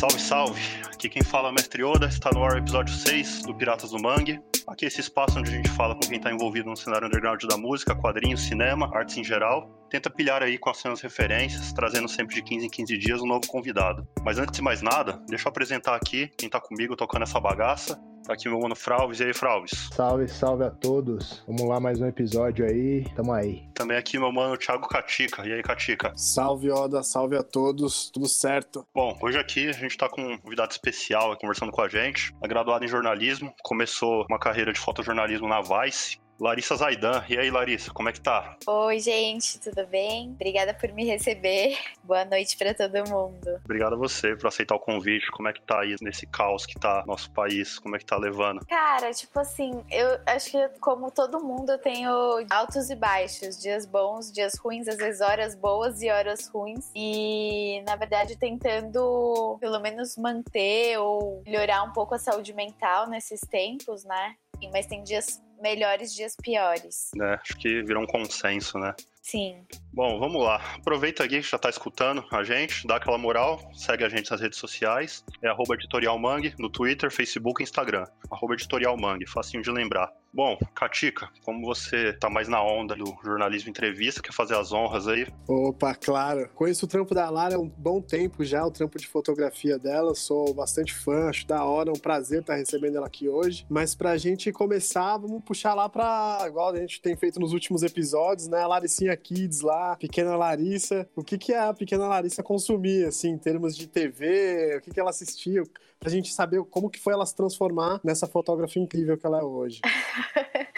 [0.00, 0.62] Salve, salve!
[0.86, 3.90] Aqui quem fala é o Mestre Oda, está no ar o episódio 6 do Piratas
[3.90, 4.40] do Mangue.
[4.66, 7.44] Aqui é esse espaço onde a gente fala com quem está envolvido no cenário underground
[7.44, 9.68] da música, quadrinhos, cinema, artes em geral.
[9.90, 13.26] Tenta pilhar aí com as suas referências, trazendo sempre de 15 em 15 dias um
[13.26, 14.08] novo convidado.
[14.24, 18.00] Mas antes de mais nada, deixa eu apresentar aqui quem está comigo tocando essa bagaça.
[18.30, 19.18] Tá aqui meu mano Fralves.
[19.18, 19.88] E aí, Fralves?
[19.92, 21.42] Salve, salve a todos.
[21.48, 23.04] Vamos lá, mais um episódio aí.
[23.16, 23.64] Tamo aí.
[23.74, 25.44] Também aqui meu mano Thiago Catica.
[25.44, 26.12] E aí, Catica?
[26.14, 27.02] Salve, Oda.
[27.02, 28.08] Salve a todos.
[28.08, 28.86] Tudo certo?
[28.94, 32.32] Bom, hoje aqui a gente tá com um convidado especial conversando com a gente.
[32.40, 37.22] É graduado em jornalismo, começou uma carreira de fotojornalismo na Vice Larissa Zaidan.
[37.28, 38.56] E aí, Larissa, como é que tá?
[38.66, 40.30] Oi, gente, tudo bem?
[40.30, 41.76] Obrigada por me receber.
[42.02, 43.60] Boa noite para todo mundo.
[43.62, 45.30] Obrigado a você por aceitar o convite.
[45.32, 47.78] Como é que tá aí nesse caos que tá nosso país?
[47.78, 48.64] Como é que tá levando?
[48.66, 52.10] Cara, tipo assim, eu acho que como todo mundo eu tenho
[52.48, 56.90] altos e baixos, dias bons, dias ruins, às vezes horas boas e horas ruins.
[56.96, 63.40] E na verdade tentando pelo menos manter ou melhorar um pouco a saúde mental nesses
[63.40, 64.36] tempos, né?
[64.72, 67.10] Mas tem dias melhores dias piores.
[67.20, 68.94] É, acho que virou um consenso, né?
[69.22, 69.64] Sim.
[69.92, 70.60] Bom, vamos lá.
[70.76, 74.40] Aproveita aqui que já está escutando a gente, dá aquela moral, segue a gente nas
[74.40, 75.24] redes sociais.
[75.42, 78.06] É arroba editorialmangue no Twitter, Facebook e Instagram.
[78.30, 80.12] Arroba editorialmangue, facinho de lembrar.
[80.32, 85.08] Bom, Katika, como você tá mais na onda do jornalismo entrevista, quer fazer as honras
[85.08, 85.26] aí?
[85.48, 86.48] Opa, claro.
[86.54, 90.14] Conheço o trampo da Lara há um bom tempo já, o trampo de fotografia dela.
[90.14, 93.66] Sou bastante fã, acho da hora, é um prazer estar recebendo ela aqui hoje.
[93.68, 97.82] Mas pra gente começar, vamos puxar lá pra, igual a gente tem feito nos últimos
[97.82, 98.62] episódios, né?
[98.62, 101.08] A Laricinha Kids lá, Pequena Larissa.
[101.14, 104.76] O que que a Pequena Larissa consumia, assim, em termos de TV?
[104.76, 105.62] O que que ela assistia?
[105.98, 109.44] Pra gente saber como que foi ela se transformar nessa fotógrafa incrível que ela é
[109.44, 109.80] hoje.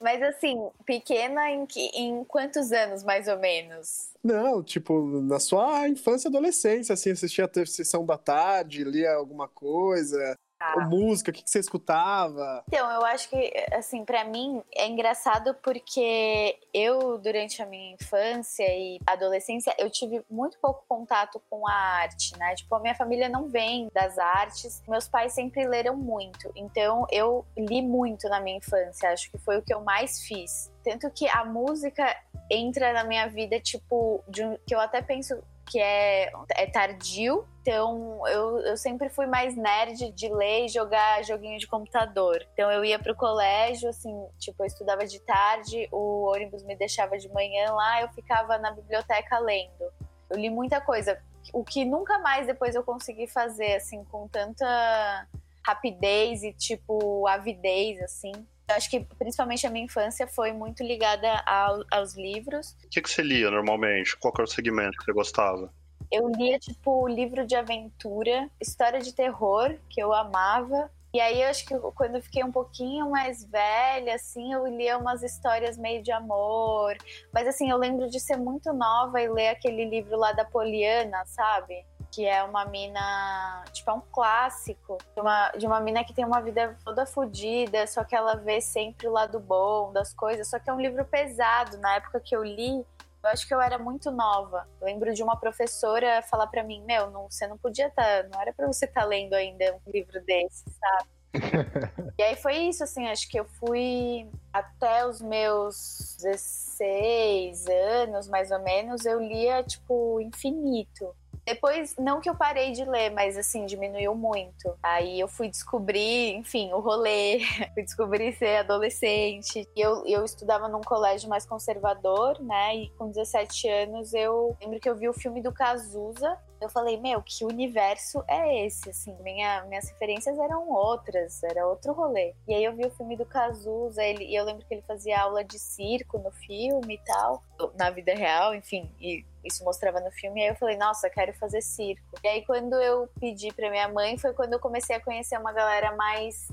[0.00, 4.08] Mas assim, pequena em, que, em quantos anos, mais ou menos?
[4.24, 9.46] Não, tipo, na sua infância e adolescência, assim, assistia a sessão da tarde, lia alguma
[9.46, 10.80] coisa, ah.
[10.86, 12.62] música, o que, que, você escutava?
[12.68, 18.64] Então, eu acho que, assim, para mim é engraçado porque eu, durante a minha infância
[18.64, 22.54] e adolescência, eu tive muito pouco contato com a arte, né?
[22.54, 27.44] Tipo, a minha família não vem das artes, meus pais sempre leram muito, então eu
[27.56, 30.70] li muito na minha infância, acho que foi o que eu mais fiz.
[30.84, 32.16] Tanto que a música
[32.50, 37.46] entra na minha vida, tipo, um, que eu até penso que é, é tardio.
[37.62, 42.44] Então, eu, eu sempre fui mais nerd de ler e jogar joguinho de computador.
[42.52, 47.16] Então, eu ia pro colégio, assim, tipo, eu estudava de tarde, o ônibus me deixava
[47.16, 49.92] de manhã lá, eu ficava na biblioteca lendo.
[50.28, 51.22] Eu li muita coisa,
[51.52, 55.28] o que nunca mais depois eu consegui fazer, assim, com tanta
[55.64, 58.32] rapidez e, tipo, avidez, assim.
[58.70, 62.76] Eu acho que principalmente a minha infância foi muito ligada ao, aos livros.
[62.84, 64.16] O que, que você lia normalmente?
[64.16, 65.72] Qual era o segmento que você gostava?
[66.10, 70.90] Eu lia, tipo, livro de aventura, história de terror, que eu amava.
[71.12, 74.96] E aí, eu acho que quando eu fiquei um pouquinho mais velha, assim, eu lia
[74.96, 76.96] umas histórias meio de amor.
[77.32, 81.24] Mas, assim, eu lembro de ser muito nova e ler aquele livro lá da Poliana,
[81.26, 81.84] sabe?
[82.10, 86.24] Que é uma mina, tipo, é um clássico de uma, de uma mina que tem
[86.24, 90.58] uma vida toda fodida, só que ela vê sempre o lado bom das coisas, só
[90.58, 91.78] que é um livro pesado.
[91.78, 92.84] Na época que eu li,
[93.22, 94.66] eu acho que eu era muito nova.
[94.80, 98.28] Eu lembro de uma professora falar para mim: Meu, não, você não podia estar, tá,
[98.28, 101.08] não era para você estar tá lendo ainda um livro desse, sabe?
[102.18, 108.50] e aí foi isso, assim, acho que eu fui até os meus 16 anos, mais
[108.50, 111.14] ou menos, eu lia, tipo, infinito.
[111.46, 114.74] Depois, não que eu parei de ler, mas assim, diminuiu muito.
[114.82, 117.40] Aí eu fui descobrir, enfim, o rolê,
[117.74, 119.68] fui descobrir ser adolescente.
[119.76, 122.76] Eu, eu estudava num colégio mais conservador, né?
[122.76, 126.98] E com 17 anos eu lembro que eu vi o filme do Cazuza, eu falei,
[126.98, 128.90] meu, que universo é esse?
[128.90, 132.34] Assim, minha, minhas referências eram outras, era outro rolê.
[132.46, 135.20] E aí eu vi o filme do Cazuza, ele, e eu lembro que ele fazia
[135.20, 137.42] aula de circo no filme e tal,
[137.78, 141.32] na vida real, enfim, e isso mostrava no filme, e aí eu falei, nossa, quero
[141.34, 142.02] fazer circo.
[142.22, 145.52] E aí quando eu pedi pra minha mãe, foi quando eu comecei a conhecer uma
[145.52, 146.48] galera mais.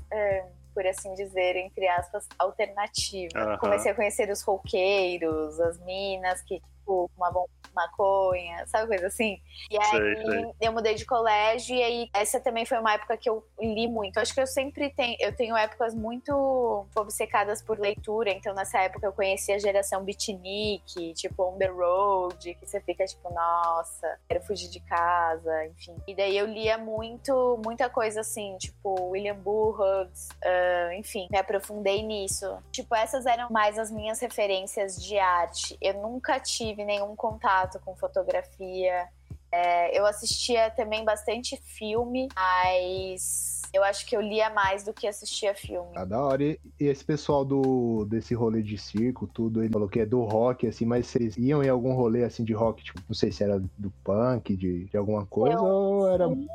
[0.74, 3.50] por assim dizer, entre aspas, alternativa.
[3.50, 3.58] Uhum.
[3.58, 7.46] Comecei a conhecer os roqueiros, as minas que, tipo, fumavam
[7.78, 9.40] maconha, sabe coisa assim?
[9.70, 10.52] E aí sei, sei.
[10.60, 14.18] eu mudei de colégio e aí essa também foi uma época que eu li muito.
[14.18, 19.06] Acho que eu sempre tenho, eu tenho épocas muito obcecadas por leitura, então nessa época
[19.06, 24.42] eu conheci a geração beatnik, tipo On The Road, que você fica tipo, nossa, quero
[24.42, 25.96] fugir de casa, enfim.
[26.06, 32.02] E daí eu lia muito, muita coisa assim, tipo William Burroughs, uh, enfim, me aprofundei
[32.02, 32.46] nisso.
[32.72, 35.76] Tipo, essas eram mais as minhas referências de arte.
[35.80, 39.08] Eu nunca tive nenhum contato com fotografia.
[39.50, 45.06] É, eu assistia também bastante filme, mas eu acho que eu lia mais do que
[45.06, 45.90] assistia filme.
[45.96, 46.42] Ah, da hora.
[46.42, 50.22] E, e esse pessoal do desse rolê de circo, tudo, ele falou que é do
[50.22, 53.42] rock, assim, mas vocês iam em algum rolê assim de rock, tipo, não sei se
[53.42, 56.28] era do punk, de, de alguma coisa, eu, ou era.
[56.28, 56.46] Sim.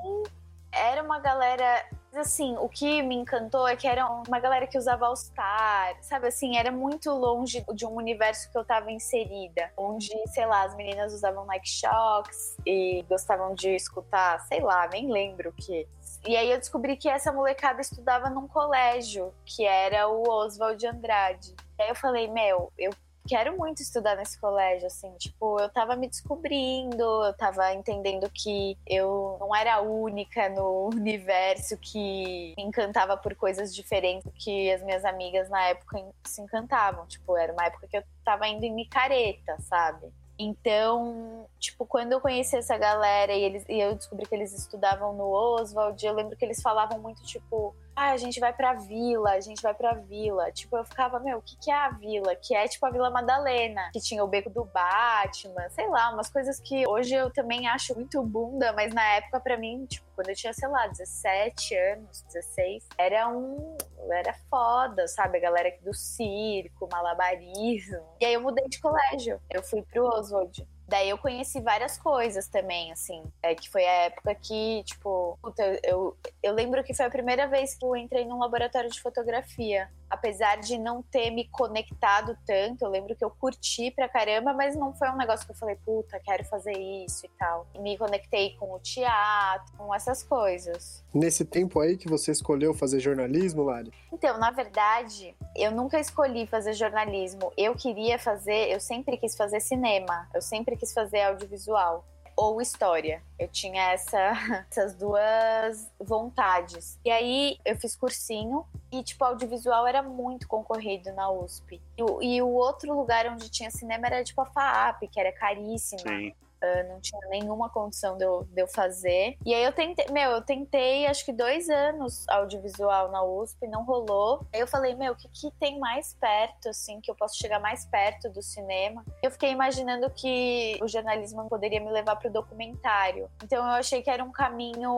[0.71, 5.06] Era uma galera assim, o que me encantou é que era uma galera que usava
[5.06, 10.45] All-Star, sabe assim, era muito longe de um universo que eu tava inserida, onde, sei
[10.45, 15.54] lá, as meninas usavam Nike Shocks e gostavam de escutar, sei lá, nem lembro o
[15.54, 15.88] que.
[16.25, 21.54] E aí eu descobri que essa molecada estudava num colégio, que era o Oswald Andrade.
[21.77, 22.92] E aí eu falei, meu, eu
[23.28, 28.78] quero muito estudar nesse colégio, assim, tipo, eu tava me descobrindo, eu tava entendendo que
[28.86, 34.81] eu não era a única no universo que me encantava por coisas diferentes que as
[34.84, 38.74] minhas amigas na época se encantavam, tipo, era uma época que eu tava indo em
[38.74, 40.12] micareta, sabe?
[40.38, 45.14] Então, tipo, quando eu conheci essa galera e, eles, e eu descobri que eles estudavam
[45.14, 49.31] no Oswald, eu lembro que eles falavam muito, tipo, ah, a gente vai pra vila,
[49.31, 50.51] a gente vai pra vila.
[50.51, 52.36] Tipo, eu ficava, meu, o que, que é a vila?
[52.36, 56.30] Que é tipo a Vila Madalena, que tinha o beco do Batman, sei lá, umas
[56.30, 60.30] coisas que hoje eu também acho muito bunda, mas na época para mim, tipo, quando
[60.30, 63.78] eu tinha, sei lá, 17 anos, 16, era um.
[64.12, 65.38] Era foda, sabe?
[65.38, 68.04] A galera do circo, malabarismo.
[68.19, 69.39] E aí eu mudei de colégio.
[69.50, 70.68] Eu fui pro Oswald.
[70.88, 73.24] Daí eu conheci várias coisas também, assim.
[73.41, 77.47] É que foi a época que, tipo, puta, eu, eu lembro que foi a primeira
[77.47, 82.85] vez que eu entrei num laboratório de fotografia apesar de não ter me conectado tanto,
[82.85, 85.75] eu lembro que eu curti pra caramba, mas não foi um negócio que eu falei,
[85.83, 87.65] puta, quero fazer isso e tal.
[87.74, 91.03] E me conectei com o teatro, com essas coisas.
[91.12, 93.91] Nesse tempo aí que você escolheu fazer jornalismo, Lari?
[94.12, 97.51] Então, na verdade, eu nunca escolhi fazer jornalismo.
[97.57, 102.06] Eu queria fazer, eu sempre quis fazer cinema, eu sempre quis fazer audiovisual
[102.36, 103.22] ou história.
[103.38, 104.18] Eu tinha essa,
[104.70, 107.00] essas duas vontades.
[107.06, 111.81] E aí eu fiz cursinho e, tipo, audiovisual era muito concorrido na USP.
[111.98, 116.02] E, e o outro lugar onde tinha cinema era, tipo, a FAAP, que era caríssima.
[116.02, 116.34] Sim.
[116.63, 119.36] Uh, não tinha nenhuma condição de eu, de eu fazer.
[119.45, 123.83] E aí eu tentei, meu, eu tentei acho que dois anos audiovisual na USP, não
[123.83, 124.45] rolou.
[124.54, 127.60] Aí eu falei, meu, o que, que tem mais perto, assim, que eu posso chegar
[127.60, 129.04] mais perto do cinema?
[129.21, 133.30] Eu fiquei imaginando que o jornalismo poderia me levar pro documentário.
[133.44, 134.94] Então eu achei que era um caminho.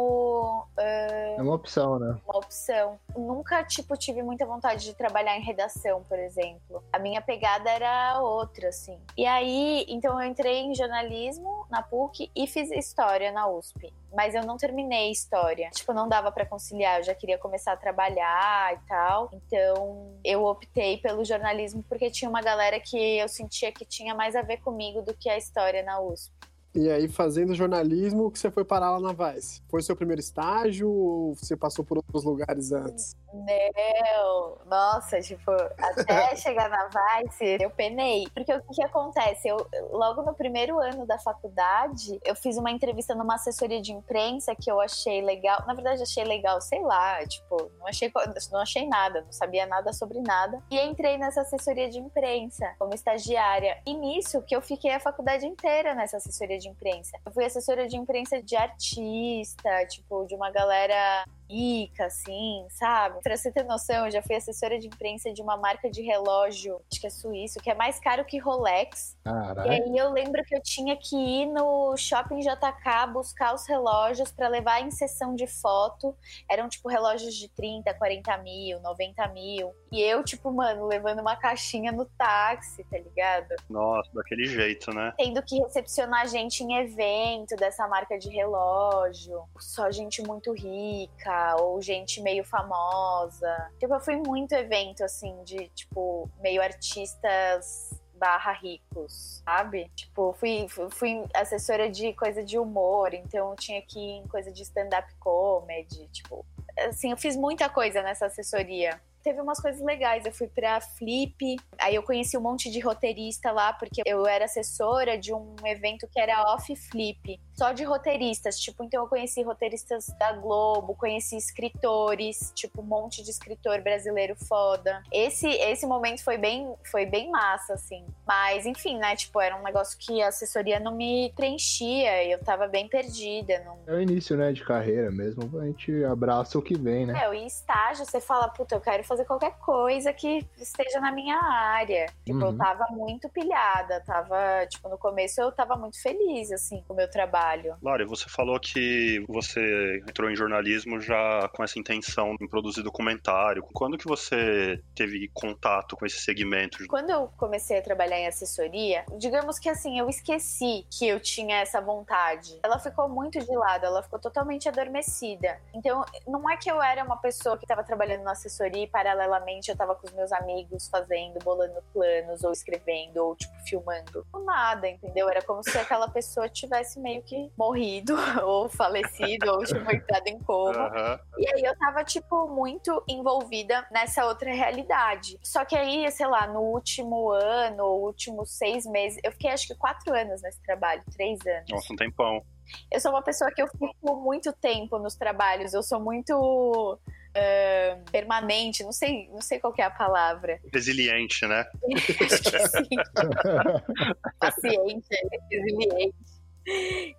[0.77, 2.15] Uh, é uma opção, né?
[2.27, 2.99] Uma opção.
[3.15, 6.83] Nunca, tipo, tive muita vontade de trabalhar em redação, por exemplo.
[6.93, 8.99] A minha pegada era outra, assim.
[9.17, 13.93] E aí, então eu entrei em jornalismo na PUC e fiz história na USP.
[14.13, 15.69] Mas eu não terminei história.
[15.71, 16.99] Tipo, não dava para conciliar.
[16.99, 19.29] Eu já queria começar a trabalhar e tal.
[19.33, 24.35] Então, eu optei pelo jornalismo porque tinha uma galera que eu sentia que tinha mais
[24.35, 26.31] a ver comigo do que a história na USP.
[26.75, 29.61] E aí, fazendo jornalismo, que você foi parar lá na Vice?
[29.69, 33.15] Foi seu primeiro estágio ou você passou por outros lugares antes?
[33.35, 38.27] Não, nossa, tipo, até chegar na Vice, eu penei.
[38.33, 39.47] Porque o que, que acontece?
[39.47, 39.57] Eu,
[39.91, 44.69] logo no primeiro ano da faculdade, eu fiz uma entrevista numa assessoria de imprensa que
[44.69, 45.63] eu achei legal.
[45.65, 48.11] Na verdade, achei legal, sei lá, tipo, não achei,
[48.51, 50.61] não achei nada, não sabia nada sobre nada.
[50.69, 53.81] E entrei nessa assessoria de imprensa como estagiária.
[53.85, 57.17] E nisso que eu fiquei a faculdade inteira nessa assessoria de de imprensa.
[57.25, 63.21] Eu fui assessora de imprensa de artista, tipo, de uma galera rica, assim, sabe?
[63.21, 66.81] Pra você ter noção, eu já fui assessora de imprensa de uma marca de relógio,
[66.91, 69.17] acho que é suíço, que é mais caro que Rolex.
[69.23, 69.71] Caralho.
[69.71, 74.31] E aí eu lembro que eu tinha que ir no shopping JK buscar os relógios
[74.31, 76.15] para levar em sessão de foto.
[76.49, 79.73] Eram, tipo, relógios de 30, 40 mil, 90 mil.
[79.91, 83.55] E eu, tipo, mano, levando uma caixinha no táxi, tá ligado?
[83.69, 85.13] Nossa, daquele jeito, né?
[85.17, 89.43] Tendo que recepcionar gente em evento dessa marca de relógio.
[89.59, 93.71] Só gente muito rica ou gente meio famosa.
[93.79, 99.91] Tipo, eu fui muito evento, assim, de, tipo, meio artistas barra ricos, sabe?
[99.95, 104.51] Tipo, fui, fui assessora de coisa de humor, então eu tinha que ir em coisa
[104.51, 106.45] de stand-up comedy, tipo...
[106.87, 110.23] Assim, eu fiz muita coisa nessa assessoria teve umas coisas legais.
[110.23, 114.45] Eu fui pra Flip, aí eu conheci um monte de roteirista lá, porque eu era
[114.45, 118.59] assessora de um evento que era Off Flip, só de roteiristas.
[118.59, 124.35] Tipo, então eu conheci roteiristas da Globo, conheci escritores, tipo, um monte de escritor brasileiro
[124.35, 125.01] foda.
[125.11, 128.05] Esse, esse momento foi bem, foi bem massa, assim.
[128.27, 129.15] Mas, enfim, né?
[129.15, 133.63] Tipo, era um negócio que a assessoria não me preenchia, eu tava bem perdida.
[133.65, 133.79] Não...
[133.87, 135.59] É o início, né, de carreira mesmo.
[135.59, 137.25] A gente abraça o que vem, né?
[137.25, 141.11] É, e estágio, você fala, puta, eu quero fazer fazer qualquer coisa que esteja na
[141.11, 142.05] minha área.
[142.25, 142.47] Tipo, uhum.
[142.47, 146.95] eu tava muito pilhada, tava, tipo, no começo eu tava muito feliz, assim, com o
[146.95, 147.77] meu trabalho trabalho.
[147.81, 153.63] Lari, você falou que você entrou em jornalismo já com essa intenção de produzir documentário.
[153.73, 156.85] Quando que você teve contato com esse segmento?
[156.87, 161.57] Quando eu comecei a trabalhar em assessoria, digamos que assim, eu esqueci que eu tinha
[161.57, 162.59] essa vontade.
[162.63, 165.59] Ela ficou muito de lado, ela ficou totalmente adormecida.
[165.73, 169.69] Então, não é que eu era uma pessoa que estava trabalhando na assessoria e paralelamente
[169.69, 174.25] eu estava com os meus amigos fazendo, bolando planos ou escrevendo ou tipo filmando.
[174.45, 175.29] Nada, entendeu?
[175.29, 180.39] Era como se aquela pessoa tivesse meio que morrido ou falecido ou tipo entrado em
[180.39, 180.87] coma.
[180.87, 181.19] Uhum.
[181.39, 185.37] E aí eu tava tipo muito envolvida nessa outra realidade.
[185.43, 189.67] Só que aí, sei lá, no último ano, ou últimos seis meses, eu fiquei acho
[189.67, 191.69] que quatro anos nesse trabalho, três anos.
[191.69, 192.43] Nossa, um tempão.
[192.91, 196.99] Eu sou uma pessoa que eu fico muito tempo nos trabalhos, eu sou muito
[197.35, 200.59] uh, permanente, não sei, não sei qual é a palavra.
[200.73, 201.65] Resiliente, né?
[201.93, 202.89] Acho que sim.
[204.39, 205.07] Paciente,
[205.51, 206.34] resiliente.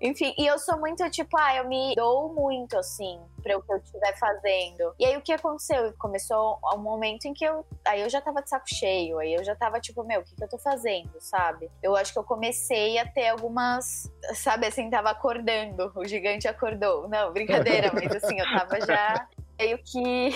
[0.01, 3.73] Enfim, e eu sou muito tipo, ah, eu me dou muito, assim, para o que
[3.73, 4.95] eu estiver fazendo.
[4.99, 5.93] E aí o que aconteceu?
[5.99, 7.65] Começou um momento em que eu.
[7.87, 10.35] Aí eu já tava de saco cheio, aí eu já tava tipo, meu, o que,
[10.35, 11.71] que eu tô fazendo, sabe?
[11.83, 14.11] Eu acho que eu comecei a ter algumas.
[14.35, 17.09] Sabe assim, tava acordando, o gigante acordou.
[17.09, 20.35] Não, brincadeira, mas assim, eu tava já meio que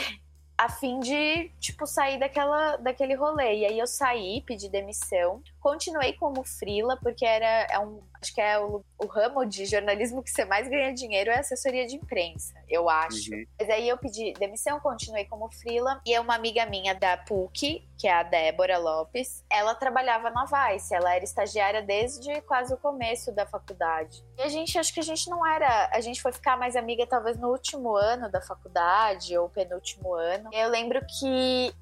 [0.60, 3.60] a fim de, tipo, sair daquela, daquele rolê.
[3.60, 8.40] E aí eu saí, pedi demissão, continuei como frila, porque era é um, acho que
[8.40, 12.54] é o, o, ramo de jornalismo que você mais ganha dinheiro é assessoria de imprensa,
[12.68, 13.32] eu acho.
[13.32, 13.44] Uhum.
[13.58, 17.86] Mas aí eu pedi demissão, continuei como frila, e é uma amiga minha da PUC,
[17.98, 22.76] que é a Débora Lopes, ela trabalhava na Vice, ela era estagiária desde quase o
[22.76, 24.24] começo da faculdade.
[24.38, 27.06] E a gente, acho que a gente não era, a gente foi ficar mais amiga
[27.06, 30.50] talvez no último ano da faculdade, ou penúltimo ano.
[30.52, 31.74] E eu lembro que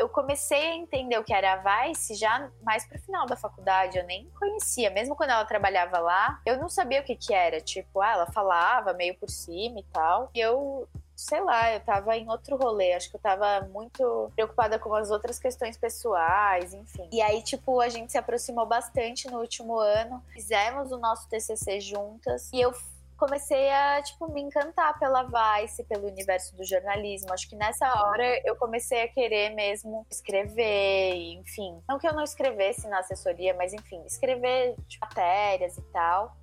[0.00, 3.98] eu comecei a entender o que era a Vice já mais pro final da faculdade.
[3.98, 4.88] Eu nem conhecia.
[4.88, 7.60] Mesmo quando ela trabalhava lá, eu não sabia o que que era.
[7.60, 10.30] Tipo, ah, ela falava meio por cima e tal.
[10.34, 10.88] E eu
[11.20, 12.94] sei lá, eu tava em outro rolê.
[12.94, 17.08] Acho que eu tava muito preocupada com as outras questões pessoais, enfim.
[17.12, 20.22] E aí, tipo, a gente se aproximou bastante no último ano.
[20.32, 22.50] Fizemos o nosso TCC juntas.
[22.52, 22.72] E eu
[23.20, 27.32] comecei a, tipo, me encantar pela Vice, pelo universo do jornalismo.
[27.32, 31.80] Acho que nessa hora eu comecei a querer mesmo escrever, enfim.
[31.86, 36.34] Não que eu não escrevesse na assessoria, mas enfim, escrever tipo, matérias e tal.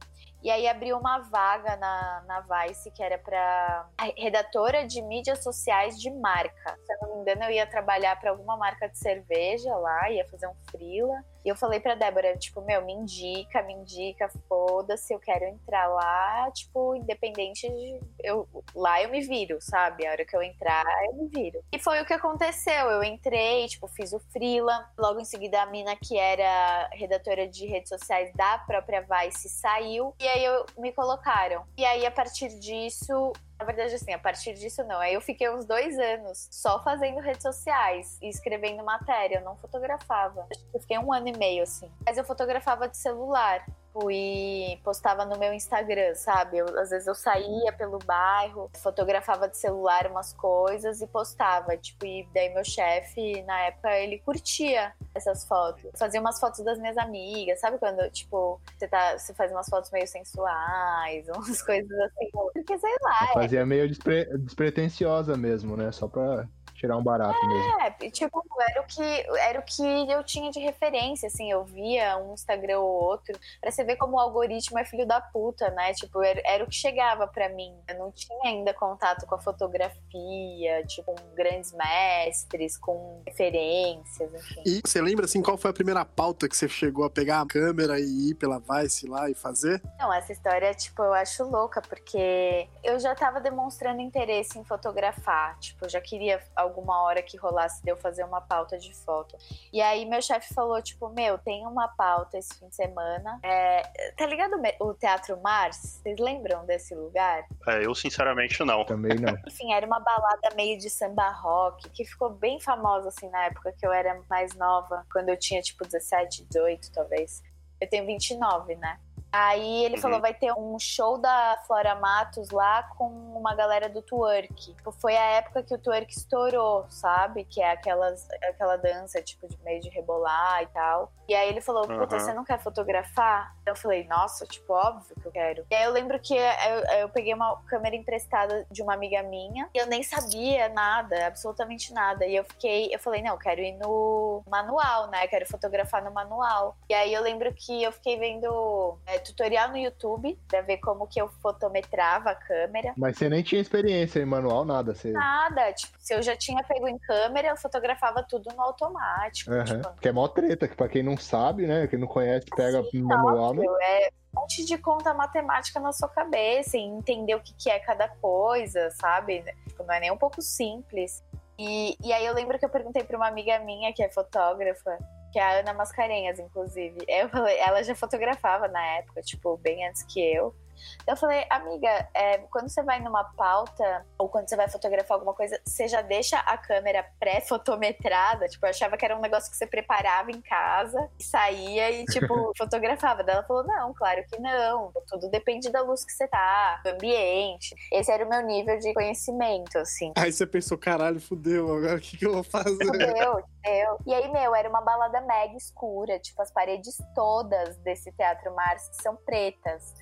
[0.44, 6.00] E aí abriu uma vaga na, na Vice que era para redatora de mídias sociais
[6.00, 6.78] de marca.
[6.86, 10.26] Se eu não me engano, eu ia trabalhar para alguma marca de cerveja lá, ia
[10.28, 11.24] fazer um freela.
[11.46, 15.88] E eu falei pra Débora, tipo, meu, me indica, me indica, foda-se, eu quero entrar
[15.88, 18.00] lá, tipo, independente de.
[18.24, 20.06] Eu, lá eu me viro, sabe?
[20.06, 21.64] A hora que eu entrar, eu me viro.
[21.72, 22.90] E foi o que aconteceu.
[22.90, 24.90] Eu entrei, tipo, fiz o Freela.
[24.98, 30.14] Logo em seguida, a mina que era redatora de redes sociais da própria Vice saiu.
[30.20, 31.66] E aí eu, me colocaram.
[31.78, 35.00] E aí, a partir disso, na verdade, assim, a partir disso não.
[35.00, 39.38] Aí eu fiquei uns dois anos só fazendo redes sociais e escrevendo matéria.
[39.38, 40.48] Eu não fotografava.
[40.74, 41.90] Eu fiquei um ano e meio, assim.
[42.06, 43.66] Mas eu fotografava de celular
[44.12, 46.58] e postava no meu Instagram, sabe?
[46.58, 52.06] Eu, às vezes eu saía pelo bairro, fotografava de celular umas coisas e postava, tipo,
[52.06, 55.92] e daí meu chefe, na época, ele curtia essas fotos.
[55.98, 59.92] Fazia umas fotos das minhas amigas, sabe quando, tipo, você, tá, você faz umas fotos
[59.92, 63.34] meio sensuais, umas coisas assim, porque sei lá.
[63.34, 63.66] Fazia é...
[63.66, 64.26] meio despre...
[64.38, 65.92] despretensiosa mesmo, né?
[65.92, 67.82] Só pra tirar um barato é, mesmo.
[67.82, 72.18] É, tipo, era o que era o que eu tinha de referência, assim, eu via
[72.18, 75.94] um Instagram ou outro, para você ver como o algoritmo é filho da puta, né?
[75.94, 77.76] Tipo, era, era o que chegava para mim.
[77.88, 84.62] Eu não tinha ainda contato com a fotografia, tipo, com grandes mestres, com referências, enfim.
[84.66, 87.48] E você lembra assim qual foi a primeira pauta que você chegou a pegar a
[87.48, 89.82] câmera e ir pela Vice lá e fazer?
[89.98, 95.58] Não, essa história, tipo, eu acho louca, porque eu já tava demonstrando interesse em fotografar,
[95.60, 99.36] tipo, eu já queria alguma hora que rolasse de eu fazer uma pauta de foto.
[99.72, 103.40] E aí meu chefe falou, tipo, meu, tem uma pauta esse fim de semana.
[103.44, 103.82] É,
[104.16, 106.00] tá ligado o Teatro Mars?
[106.02, 107.46] Vocês lembram desse lugar?
[107.68, 108.86] É, eu sinceramente não.
[108.86, 109.34] Também não.
[109.48, 113.74] Enfim, era uma balada meio de samba rock, que ficou bem famosa, assim, na época
[113.78, 117.42] que eu era mais nova, quando eu tinha, tipo, 17, 18, talvez.
[117.80, 119.00] Eu tenho 29, né?
[119.32, 120.02] Aí ele uhum.
[120.02, 124.74] falou, vai ter um show da Flora Matos lá com uma galera do twerk.
[124.74, 127.44] Tipo, foi a época que o twerk estourou, sabe?
[127.44, 131.12] Que é aquelas, aquela dança, tipo, de meio de rebolar e tal.
[131.28, 132.20] E aí ele falou, puta, uhum.
[132.20, 133.54] você não quer fotografar?
[133.66, 135.66] Eu falei, nossa, tipo, óbvio que eu quero.
[135.70, 139.70] E aí eu lembro que eu, eu peguei uma câmera emprestada de uma amiga minha
[139.74, 142.26] e eu nem sabia nada, absolutamente nada.
[142.26, 145.26] E eu fiquei, eu falei, não, eu quero ir no manual, né?
[145.26, 146.78] Eu quero fotografar no manual.
[146.90, 151.08] E aí eu lembro que eu fiquei vendo é, tutorial no YouTube pra ver como
[151.08, 152.94] que eu fotometrava a câmera.
[152.98, 154.94] Mas você nem tinha experiência em manual, nada.
[154.94, 155.12] Você...
[155.12, 159.50] Nada, tipo, se eu já tinha pego em câmera, eu fotografava tudo no automático.
[159.50, 159.64] Uhum.
[159.64, 161.88] Tipo, Que é mó treta, que pra quem não sabe, né?
[161.88, 163.54] Quem não conhece, pega Sim, no manual.
[163.54, 163.62] né?
[163.62, 167.70] óbvio, é um monte de conta matemática na sua cabeça e entender o que, que
[167.70, 169.42] é cada coisa, sabe?
[169.70, 171.24] Tipo, não é nem um pouco simples.
[171.58, 174.98] E, e aí eu lembro que eu perguntei pra uma amiga minha, que é fotógrafa,
[175.32, 176.98] que é a Ana Mascarenhas, inclusive.
[177.08, 180.56] Eu ela já fotografava na época, tipo, bem antes que eu.
[181.02, 185.16] Então eu falei, amiga, é, quando você vai numa pauta, ou quando você vai fotografar
[185.16, 188.48] alguma coisa, você já deixa a câmera pré-fotometrada?
[188.48, 192.06] Tipo, eu achava que era um negócio que você preparava em casa, e saía e,
[192.06, 193.24] tipo, fotografava.
[193.24, 194.92] Daí ela falou, não, claro que não.
[195.08, 197.76] Tudo depende da luz que você tá, do ambiente.
[197.92, 200.12] Esse era o meu nível de conhecimento, assim.
[200.18, 202.84] Aí você pensou, caralho, fudeu, agora o que, que eu vou fazer?
[202.84, 203.44] Entendeu?
[203.68, 203.98] Entendeu?
[204.06, 206.20] E aí, meu, era uma balada mega escura.
[206.20, 209.94] Tipo, as paredes todas desse Teatro Mars são pretas.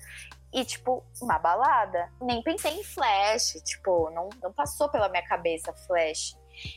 [0.52, 2.10] E, tipo, uma balada.
[2.20, 3.54] Nem pensei em flash.
[3.64, 6.36] Tipo, não, não passou pela minha cabeça flash.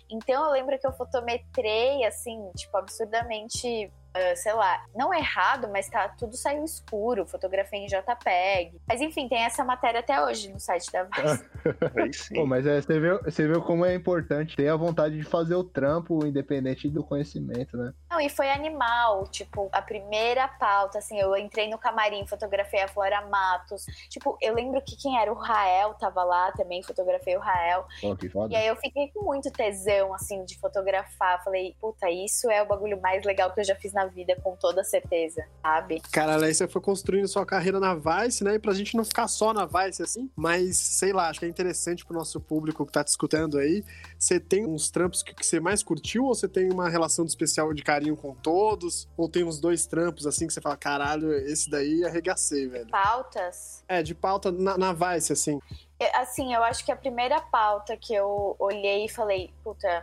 [0.09, 3.91] Então eu lembro que eu fotometrei, assim, tipo, absurdamente.
[4.13, 8.81] Ah, sei lá, não errado, mas tá, tudo saiu escuro, fotografei em JPEG.
[8.87, 12.33] Mas enfim, tem essa matéria até hoje no site da Vice.
[12.33, 15.55] Pô, mas é, você, viu, você viu como é importante ter a vontade de fazer
[15.55, 17.93] o trampo independente do conhecimento, né?
[18.09, 22.87] Não, e foi animal, tipo, a primeira pauta, assim, eu entrei no camarim, fotografei a
[22.87, 23.85] Flora Matos.
[24.09, 27.85] Tipo, eu lembro que quem era o Rael tava lá também, fotografei o Rael.
[28.01, 28.53] Pô, que foda.
[28.53, 31.43] E aí eu fiquei com muito tesão, assim, de fotografar.
[31.43, 34.55] Falei, puta, isso é o bagulho mais legal que eu já fiz na vida, com
[34.55, 36.01] toda certeza, sabe?
[36.11, 38.55] Caralho, aí você foi construindo sua carreira na Vice, né?
[38.55, 40.29] E pra gente não ficar só na Vice, assim.
[40.35, 43.83] Mas, sei lá, acho que é interessante pro nosso público que tá te escutando aí.
[44.17, 46.25] Você tem uns trampos que, que você mais curtiu?
[46.25, 49.07] Ou você tem uma relação de especial de carinho com todos?
[49.17, 52.89] Ou tem uns dois trampos, assim, que você fala, caralho, esse daí arregacei, velho.
[52.89, 53.83] Pautas.
[53.87, 55.59] É, de pauta na, na Vice, assim.
[55.99, 60.01] Eu- Assim, eu acho que a primeira pauta que eu olhei e falei, puta,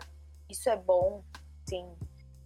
[0.49, 1.23] isso é bom,
[1.67, 1.87] assim,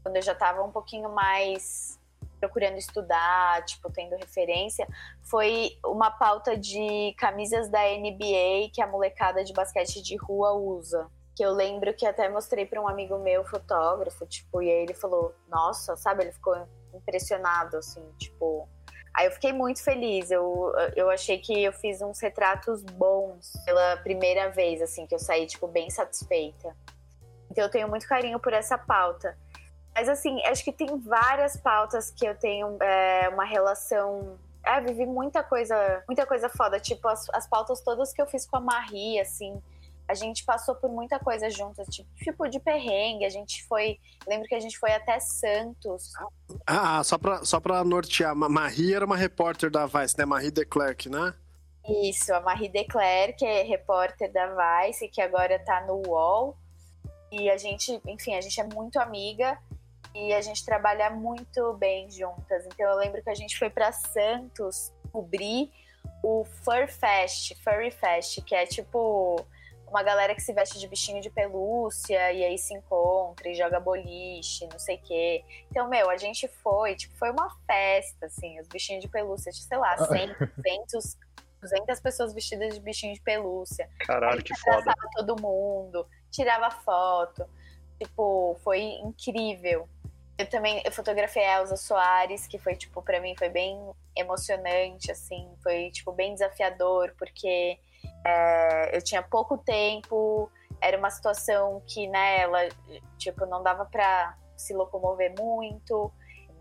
[0.03, 1.99] quando eu já tava um pouquinho mais
[2.41, 4.89] procurando estudar, tipo, tendo referência,
[5.23, 11.07] foi uma pauta de camisas da NBA que a molecada de basquete de rua usa.
[11.37, 14.95] Que eu lembro que até mostrei para um amigo meu, fotógrafo, tipo, e aí ele
[14.95, 16.57] falou, nossa, sabe, ele ficou
[16.95, 18.67] impressionado, assim, tipo,
[19.13, 20.31] Aí eu fiquei muito feliz.
[20.31, 25.19] Eu, eu achei que eu fiz uns retratos bons pela primeira vez, assim, que eu
[25.19, 26.77] saí, tipo, bem satisfeita.
[27.51, 29.37] Então eu tenho muito carinho por essa pauta.
[30.01, 34.39] Mas, assim, acho que tem várias pautas que eu tenho é, uma relação.
[34.65, 36.81] É, vivi muita coisa, muita coisa foda.
[36.81, 39.61] Tipo, as, as pautas todas que eu fiz com a Marie, assim.
[40.09, 43.27] A gente passou por muita coisa juntas, tipo, tipo de perrengue.
[43.27, 43.99] A gente foi.
[44.27, 46.13] Lembro que a gente foi até Santos.
[46.67, 50.25] Ah, só pra, só pra nortear, Ma- Marie era uma repórter da Vice, né?
[50.25, 51.35] Marie de Klerk, né?
[51.87, 54.47] Isso, a Marie Declerc, que é repórter da
[54.87, 56.57] Vice, que agora tá no UOL.
[57.31, 59.59] E a gente, enfim, a gente é muito amiga
[60.15, 62.67] e a gente trabalha muito bem juntas.
[62.67, 65.71] Então eu lembro que a gente foi para Santos cobrir
[66.23, 69.45] o Fur Fest, Furry Fest, que é tipo
[69.91, 73.81] uma galera que se veste de bichinho de pelúcia e aí se encontra e joga
[73.81, 75.45] boliche, não sei o quê.
[75.69, 79.77] Então, meu, a gente foi, tipo, foi uma festa, assim, os bichinhos de pelúcia, sei
[79.77, 81.19] lá, 100, 200,
[81.61, 83.91] 200 pessoas vestidas de bichinho de pelúcia.
[84.07, 84.95] Caralho, que foda.
[85.17, 87.45] todo mundo, tirava foto.
[87.99, 89.89] Tipo, foi incrível.
[90.39, 93.79] Eu também eu fotografei a Elza Soares, que foi, tipo, pra mim foi bem
[94.17, 95.49] emocionante, assim.
[95.63, 97.79] Foi, tipo, bem desafiador, porque
[98.25, 102.69] é, eu tinha pouco tempo, era uma situação que, né, ela,
[103.19, 106.13] tipo, não dava pra se locomover muito.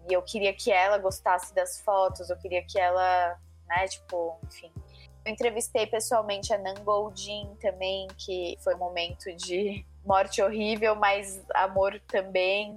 [0.10, 4.72] E eu queria que ela gostasse das fotos, eu queria que ela, né, tipo, enfim.
[5.26, 11.44] Eu entrevistei pessoalmente a Nan Goldin também, que foi um momento de morte horrível, mas
[11.54, 12.76] amor também.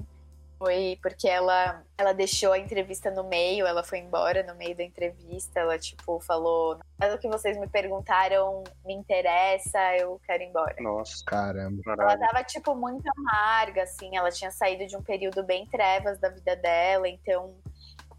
[0.63, 4.85] Foi porque ela, ela deixou a entrevista no meio, ela foi embora no meio da
[4.85, 10.47] entrevista, ela, tipo, falou: Mas o que vocês me perguntaram me interessa, eu quero ir
[10.47, 10.77] embora.
[10.79, 11.83] Nossa, Caramba.
[11.99, 14.17] Ela tava, tipo, muito amarga, assim.
[14.17, 17.57] Ela tinha saído de um período bem trevas da vida dela, então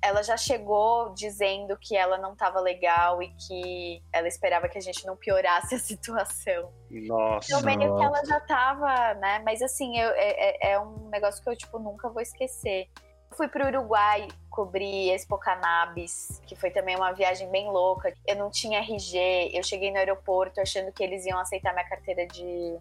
[0.03, 4.81] ela já chegou dizendo que ela não tava legal e que ela esperava que a
[4.81, 6.71] gente não piorasse a situação.
[6.91, 7.47] Nossa.
[7.47, 9.41] Então, meio que ela já tava, né?
[9.45, 10.29] Mas assim, eu- é,
[10.69, 12.87] é- é um negócio que eu, tipo, nunca vou esquecer.
[13.31, 18.13] Eu fui pro Uruguai cobrir Expo Cannabis, que foi também uma viagem bem louca.
[18.27, 22.27] Eu não tinha RG, eu cheguei no aeroporto achando que eles iam aceitar minha carteira
[22.27, 22.77] de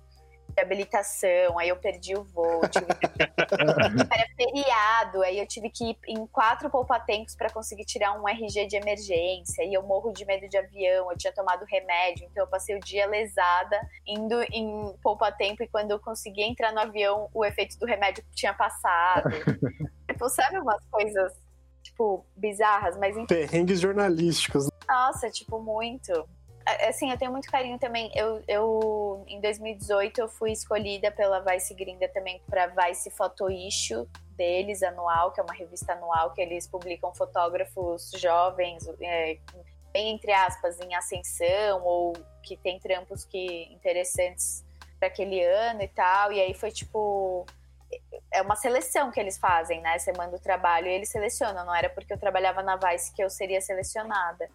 [0.60, 2.86] habilitação, aí eu perdi o voo, tive
[4.10, 8.66] era feriado, aí eu tive que ir em quatro poupatempos para conseguir tirar um RG
[8.66, 12.48] de emergência, e eu morro de medo de avião, eu tinha tomado remédio, então eu
[12.48, 17.44] passei o dia lesada, indo em poupatempo, e quando eu consegui entrar no avião, o
[17.44, 19.30] efeito do remédio tinha passado.
[20.08, 21.32] tipo, sabe umas coisas,
[21.82, 23.16] tipo, bizarras, mas...
[23.26, 24.68] Perrengues jornalísticos.
[24.88, 26.12] Nossa, tipo, muito
[26.88, 28.10] assim, eu tenho muito carinho também.
[28.14, 34.08] Eu, eu em 2018 eu fui escolhida pela Vice Gringa também para Vice Photo Issue
[34.36, 39.38] deles anual, que é uma revista anual que eles publicam fotógrafos jovens, é,
[39.92, 44.64] bem entre aspas, em ascensão ou que tem trampos que interessantes
[44.98, 46.32] para aquele ano e tal.
[46.32, 47.46] E aí foi tipo
[48.30, 49.98] é uma seleção que eles fazem, né?
[49.98, 51.64] Você manda o trabalho e eles selecionam.
[51.64, 54.48] Não era porque eu trabalhava na Vice que eu seria selecionada.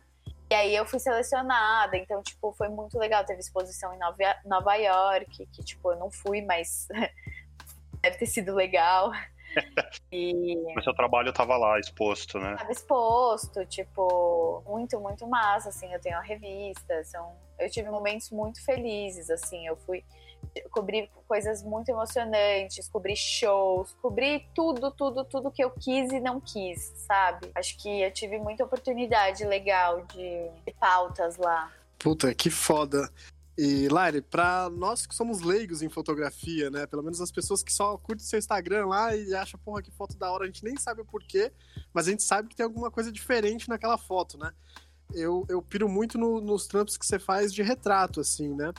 [0.50, 3.26] E aí eu fui selecionada, então, tipo, foi muito legal.
[3.26, 6.88] Teve exposição em Nova, Nova York, que, tipo, eu não fui, mas
[8.02, 9.12] deve ter sido legal.
[10.12, 10.56] E...
[10.76, 12.56] Mas seu trabalho tava lá exposto, né?
[12.58, 17.36] Tava exposto, tipo, muito, muito massa, assim, eu tenho a revista, são...
[17.58, 20.04] eu tive momentos muito felizes, assim, eu fui
[20.72, 26.40] cobri coisas muito emocionantes, cobri shows, cobri tudo, tudo, tudo que eu quis e não
[26.40, 27.50] quis, sabe?
[27.56, 31.72] Acho que eu tive muita oportunidade legal de, de pautas lá.
[32.00, 33.10] Puta, que foda.
[33.58, 36.86] E, Lari, pra nós que somos leigos em fotografia, né?
[36.86, 40.16] Pelo menos as pessoas que só curtem seu Instagram lá e acham, porra, que foto
[40.16, 41.52] da hora, a gente nem sabe o porquê,
[41.92, 44.52] mas a gente sabe que tem alguma coisa diferente naquela foto, né?
[45.12, 48.72] Eu, eu piro muito no, nos trampos que você faz de retrato, assim, né?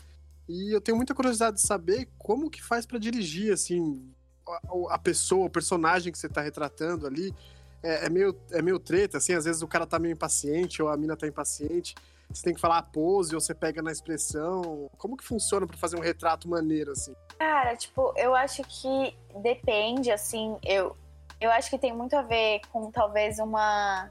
[0.49, 4.11] E eu tenho muita curiosidade de saber como que faz para dirigir, assim,
[4.49, 7.35] a, a, pessoa, o personagem que você tá retratando ali.
[7.83, 10.89] É, é, meio, é meio treta, assim, às vezes o cara tá meio impaciente ou
[10.89, 11.95] a mina tá impaciente.
[12.31, 14.91] Você tem que falar a pose ou você pega na expressão.
[14.99, 17.15] Como que funciona para fazer um retrato maneiro, assim?
[17.39, 20.97] Cara, tipo, eu acho que depende, assim, eu,
[21.41, 24.11] eu acho que tem muito a ver com talvez uma.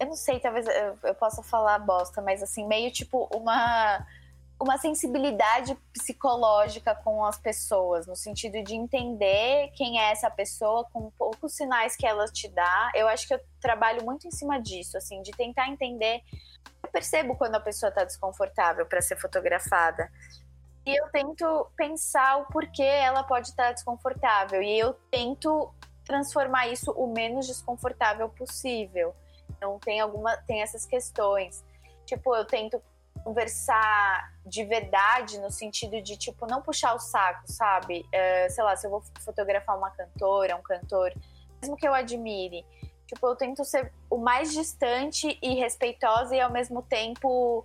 [0.00, 4.04] Eu não sei, talvez eu, eu possa falar bosta, mas assim, meio tipo uma
[4.60, 11.10] uma sensibilidade psicológica com as pessoas, no sentido de entender quem é essa pessoa com
[11.10, 12.90] poucos sinais que ela te dá.
[12.94, 16.22] Eu acho que eu trabalho muito em cima disso, assim, de tentar entender.
[16.82, 20.10] Eu percebo quando a pessoa está desconfortável para ser fotografada.
[20.86, 24.62] E eu tento pensar o porquê ela pode estar tá desconfortável.
[24.62, 29.14] E eu tento transformar isso o menos desconfortável possível.
[29.50, 31.64] Então tem alguma tem essas questões.
[32.04, 32.82] Tipo, eu tento
[33.24, 38.06] conversar de verdade no sentido de, tipo, não puxar o saco, sabe?
[38.12, 41.12] É, sei lá, se eu vou fotografar uma cantora, um cantor,
[41.60, 42.64] mesmo que eu admire,
[43.06, 47.64] tipo, eu tento ser o mais distante e respeitosa e ao mesmo tempo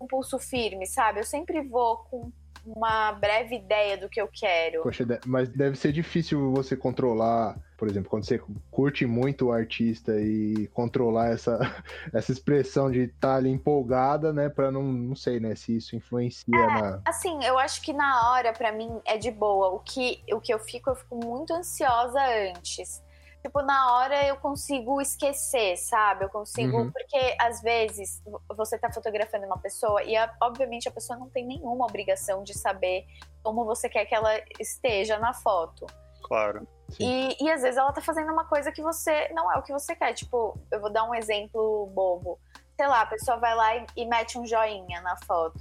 [0.00, 1.20] um pulso firme, sabe?
[1.20, 2.32] Eu sempre vou com
[2.64, 4.82] uma breve ideia do que eu quero.
[4.82, 10.12] Poxa, mas deve ser difícil você controlar, por exemplo, quando você curte muito o artista
[10.20, 11.58] e controlar essa,
[12.12, 15.96] essa expressão de estar tá ali empolgada, né, para não, não sei, né, se isso
[15.96, 19.68] influencia é, na Assim, eu acho que na hora para mim é de boa.
[19.68, 23.02] O que o que eu fico, eu fico muito ansiosa antes
[23.44, 26.24] tipo, na hora eu consigo esquecer, sabe?
[26.24, 26.78] Eu consigo.
[26.78, 26.90] Uhum.
[26.90, 28.22] Porque às vezes
[28.56, 33.04] você tá fotografando uma pessoa e, obviamente, a pessoa não tem nenhuma obrigação de saber
[33.42, 35.84] como você quer que ela esteja na foto.
[36.22, 36.66] Claro.
[36.98, 39.72] E, e às vezes ela tá fazendo uma coisa que você não é o que
[39.72, 40.12] você quer.
[40.12, 42.38] Tipo, eu vou dar um exemplo bobo.
[42.76, 45.60] Sei lá, a pessoa vai lá e, e mete um joinha na foto.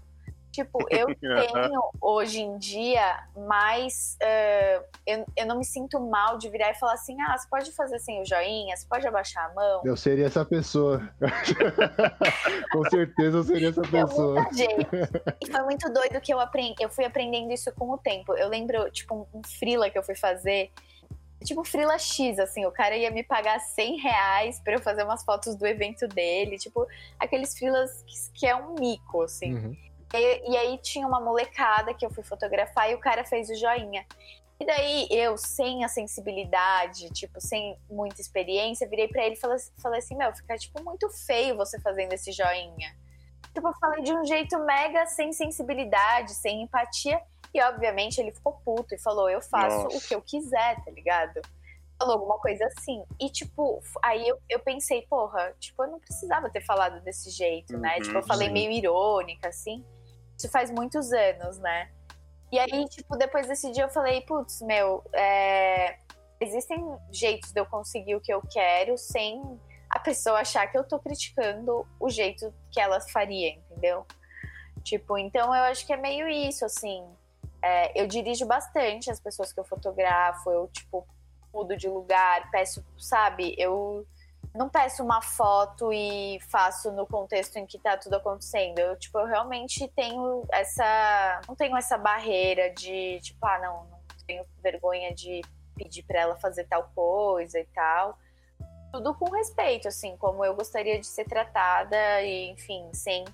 [0.54, 4.16] Tipo, eu tenho hoje em dia mais.
[4.22, 7.72] Uh, eu, eu não me sinto mal de virar e falar assim: ah, você pode
[7.72, 9.82] fazer sem o joinha, você pode abaixar a mão.
[9.84, 11.02] Eu seria essa pessoa.
[12.72, 14.46] com certeza eu seria essa pessoa.
[15.42, 16.76] E foi muito doido que eu aprendi.
[16.84, 18.34] Eu fui aprendendo isso com o tempo.
[18.34, 20.72] Eu lembro, tipo, um, um frila que eu fui fazer
[21.44, 25.24] tipo frila X, assim, o cara ia me pagar 100 reais pra eu fazer umas
[25.24, 26.88] fotos do evento dele, tipo,
[27.20, 29.54] aqueles frilas que, que é um mico, assim.
[29.54, 29.78] Uhum.
[30.14, 33.56] E, e, aí tinha uma molecada que eu fui fotografar e o cara fez o
[33.56, 34.06] joinha.
[34.60, 39.58] E daí eu, sem a sensibilidade, tipo, sem muita experiência, virei para ele e falei,
[39.82, 42.96] falei assim: Meu, fica tipo muito feio você fazendo esse joinha.
[43.54, 47.22] Tipo, eu falei de um jeito mega sem sensibilidade, sem empatia.
[47.54, 49.98] E obviamente ele ficou puto e falou: Eu faço Nossa.
[49.98, 51.42] o que eu quiser, tá ligado?
[52.00, 53.04] Falou alguma coisa assim.
[53.20, 57.78] E, tipo, aí eu, eu pensei, porra, tipo, eu não precisava ter falado desse jeito,
[57.78, 57.96] né?
[57.98, 58.54] Uhum, tipo, eu falei sim.
[58.54, 59.86] meio irônica, assim.
[60.38, 61.92] Isso faz muitos anos, né?
[62.52, 65.98] E aí, tipo, depois desse dia eu falei, putz, meu, é...
[66.40, 69.42] existem jeitos de eu conseguir o que eu quero sem
[69.90, 74.06] a pessoa achar que eu tô criticando o jeito que ela faria, entendeu?
[74.84, 77.06] Tipo, então eu acho que é meio isso, assim.
[77.64, 81.08] É, eu dirijo bastante as pessoas que eu fotografo, eu, tipo,
[81.54, 83.56] mudo de lugar, peço, sabe?
[83.58, 84.06] Eu
[84.54, 88.80] não peço uma foto e faço no contexto em que tá tudo acontecendo.
[88.80, 91.42] Eu, tipo, eu realmente tenho essa.
[91.48, 95.42] Não tenho essa barreira de, tipo, ah, não, não tenho vergonha de
[95.76, 98.18] pedir para ela fazer tal coisa e tal.
[98.92, 103.26] Tudo com respeito, assim, como eu gostaria de ser tratada, e, enfim, sem,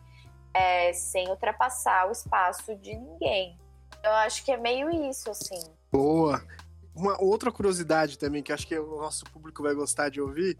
[0.53, 3.57] é, sem ultrapassar o espaço de ninguém.
[4.03, 5.59] Eu acho que é meio isso, assim.
[5.91, 6.41] Boa.
[6.95, 10.57] Uma outra curiosidade também, que acho que o nosso público vai gostar de ouvir,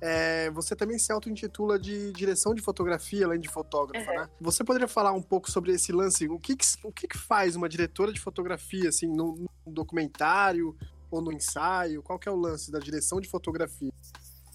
[0.00, 4.16] é, você também se auto-intitula de direção de fotografia, além de fotógrafa, uhum.
[4.18, 4.28] né?
[4.40, 6.28] Você poderia falar um pouco sobre esse lance?
[6.28, 10.76] O que, que o que, que, faz uma diretora de fotografia, assim, num, documentário
[11.10, 12.02] ou no ensaio?
[12.02, 13.90] Qual que é o lance da direção de fotografia?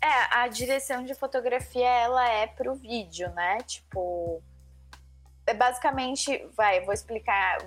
[0.02, 3.58] É, a direção de fotografia, ela é pro vídeo, né?
[3.60, 4.42] Tipo,
[5.46, 7.58] é basicamente, vai, vou explicar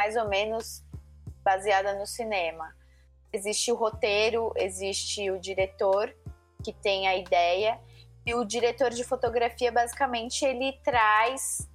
[0.00, 0.82] mais ou menos
[1.44, 2.74] baseada no cinema.
[3.30, 6.16] Existe o roteiro, existe o diretor
[6.64, 7.78] que tem a ideia
[8.24, 11.68] e o diretor de fotografia basicamente ele traz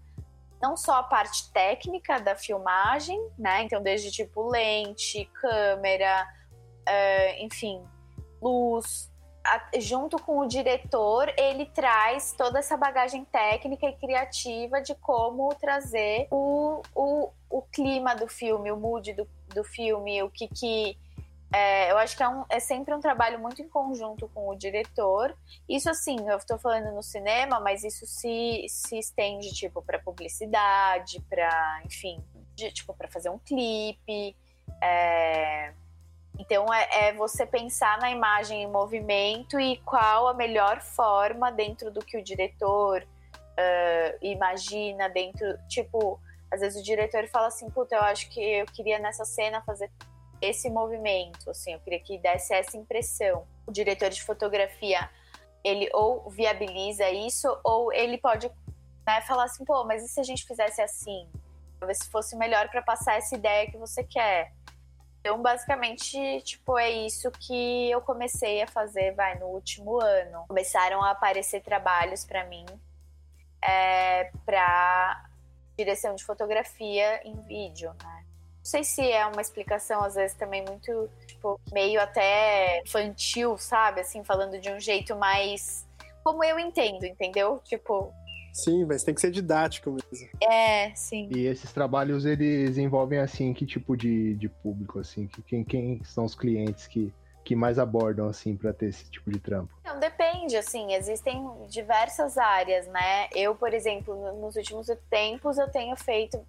[0.60, 3.62] não só a parte técnica da filmagem, né?
[3.62, 6.28] Então desde tipo lente, câmera,
[6.90, 7.86] uh, enfim,
[8.42, 9.12] luz,
[9.80, 16.28] junto com o diretor, ele traz toda essa bagagem técnica e criativa de como trazer
[16.32, 20.98] o, o, o clima do filme, o mood do, do filme, o que que.
[21.54, 24.56] É, eu acho que é, um, é sempre um trabalho muito em conjunto com o
[24.56, 25.36] diretor.
[25.70, 31.22] Isso, assim, eu estou falando no cinema, mas isso se, se estende, tipo, para publicidade,
[31.30, 32.22] para, enfim,
[32.56, 34.36] de, tipo, para fazer um clipe.
[34.82, 35.74] É,
[36.40, 41.92] então é, é, você pensar na imagem em movimento e qual a melhor forma dentro
[41.92, 43.06] do que o diretor
[43.56, 45.58] uh, imagina, dentro.
[45.68, 46.20] Tipo,
[46.52, 49.90] às vezes o diretor fala assim, puta, eu acho que eu queria nessa cena fazer
[50.42, 53.48] esse movimento, assim, eu queria que desse essa impressão.
[53.66, 55.10] O diretor de fotografia,
[55.64, 58.52] ele ou viabiliza isso, ou ele pode
[59.08, 61.28] né, falar assim, pô, mas e se a gente fizesse assim?
[61.80, 64.52] Talvez fosse melhor para passar essa ideia que você quer.
[65.26, 70.46] Então, basicamente, tipo, é isso que eu comecei a fazer, vai, no último ano.
[70.48, 72.64] Começaram a aparecer trabalhos para mim
[73.60, 75.26] é, para
[75.76, 78.24] direção de fotografia em vídeo, né?
[78.58, 84.02] Não sei se é uma explicação, às vezes, também muito, tipo, meio até infantil, sabe?
[84.02, 85.88] Assim, falando de um jeito mais
[86.24, 87.60] como eu entendo, entendeu?
[87.64, 88.14] Tipo,
[88.56, 90.30] Sim, mas tem que ser didático mesmo.
[90.42, 91.30] É, sim.
[91.36, 95.28] E esses trabalhos, eles envolvem, assim, que tipo de, de público, assim?
[95.28, 97.14] Que, quem, quem são os clientes que,
[97.44, 99.78] que mais abordam, assim, para ter esse tipo de trampo?
[99.84, 103.28] Não, depende, assim, existem diversas áreas, né?
[103.36, 106.40] Eu, por exemplo, nos últimos tempos, eu tenho feito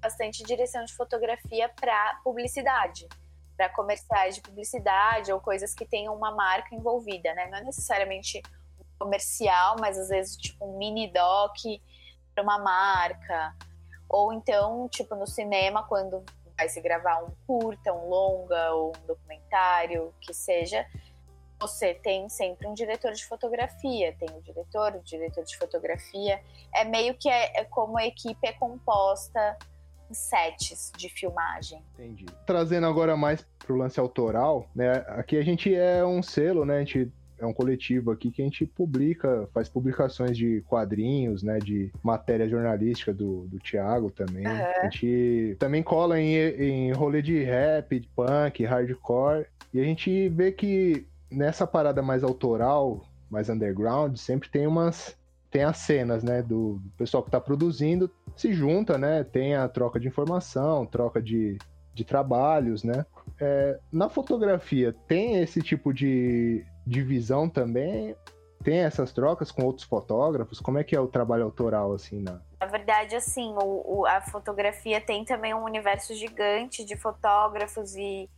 [0.00, 3.08] bastante direção de fotografia para publicidade
[3.56, 7.48] para comerciais de publicidade ou coisas que tenham uma marca envolvida, né?
[7.50, 8.42] Não é necessariamente
[8.98, 11.56] comercial, mas às vezes tipo um mini doc
[12.34, 13.54] para uma marca.
[14.08, 16.22] Ou então, tipo, no cinema, quando
[16.56, 20.86] vai se gravar um curta, um longa ou um documentário, que seja,
[21.58, 26.40] você tem sempre um diretor de fotografia, tem o diretor, o diretor de fotografia.
[26.74, 29.56] É meio que é, é como a equipe é composta
[30.08, 31.82] em sets de filmagem.
[31.94, 32.26] Entendi.
[32.46, 35.04] Trazendo agora mais pro lance autoral, né?
[35.08, 36.76] Aqui a gente é um selo, né?
[36.76, 41.58] A gente é um coletivo aqui que a gente publica, faz publicações de quadrinhos, né,
[41.58, 44.46] de matéria jornalística do, do Thiago também.
[44.46, 44.52] Uhum.
[44.52, 50.28] A gente também cola em, em rolê de rap, de punk, hardcore, e a gente
[50.30, 55.16] vê que nessa parada mais autoral, mais underground, sempre tem umas
[55.48, 59.66] tem as cenas, né, do, do pessoal que está produzindo, se junta, né, tem a
[59.68, 61.56] troca de informação, troca de,
[61.94, 63.06] de trabalhos, né.
[63.40, 68.14] É, na fotografia, tem esse tipo de, divisão também
[68.62, 70.60] tem essas trocas com outros fotógrafos?
[70.60, 72.40] Como é que é o trabalho autoral, assim, na...
[72.58, 78.28] Na verdade, assim, o, o, a fotografia tem também um universo gigante de fotógrafos e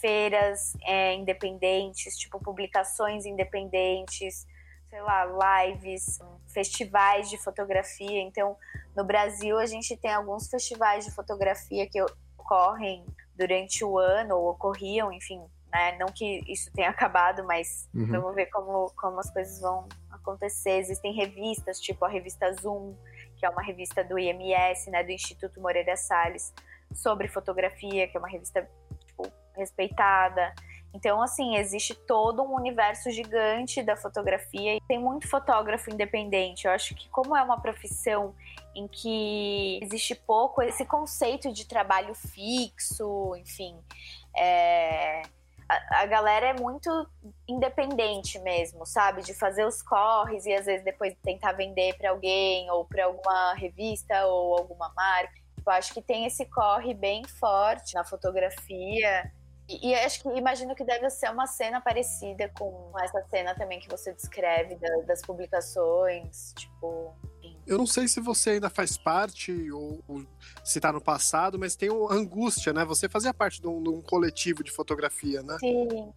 [0.00, 4.46] feiras é, independentes, tipo publicações independentes,
[4.90, 5.24] sei lá,
[5.64, 8.20] lives, festivais de fotografia.
[8.20, 8.56] Então,
[8.94, 12.02] no Brasil, a gente tem alguns festivais de fotografia que
[12.36, 15.40] ocorrem durante o ano, ou ocorriam, enfim,
[15.72, 15.96] né?
[15.98, 18.06] Não que isso tenha acabado, mas uhum.
[18.06, 20.78] vamos ver como, como as coisas vão acontecer.
[20.78, 22.94] Existem revistas, tipo a revista Zoom,
[23.36, 26.52] que é uma revista do IMS, né, do Instituto Moreira Salles,
[26.92, 28.68] sobre fotografia, que é uma revista
[29.06, 30.54] tipo, respeitada.
[30.92, 36.66] Então, assim, existe todo um universo gigante da fotografia e tem muito fotógrafo independente.
[36.66, 38.34] Eu acho que, como é uma profissão
[38.74, 43.78] em que existe pouco esse conceito de trabalho fixo, enfim.
[44.36, 45.22] É,
[45.90, 46.90] a, galera é muito
[47.48, 49.22] independente mesmo, sabe?
[49.22, 53.54] De fazer os corres e às vezes depois tentar vender para alguém ou para alguma
[53.54, 55.32] revista ou alguma marca.
[55.64, 59.30] Eu acho que tem esse corre bem forte na fotografia.
[59.68, 63.78] E, e acho que imagino que deve ser uma cena parecida com essa cena também
[63.78, 67.14] que você descreve da, das publicações, tipo.
[67.70, 70.26] Eu não sei se você ainda faz parte ou, ou
[70.64, 72.84] se tá no passado, mas tem o Angústia, né?
[72.84, 75.56] Você fazia parte de um, de um coletivo de fotografia, né?
[75.60, 76.12] Sim.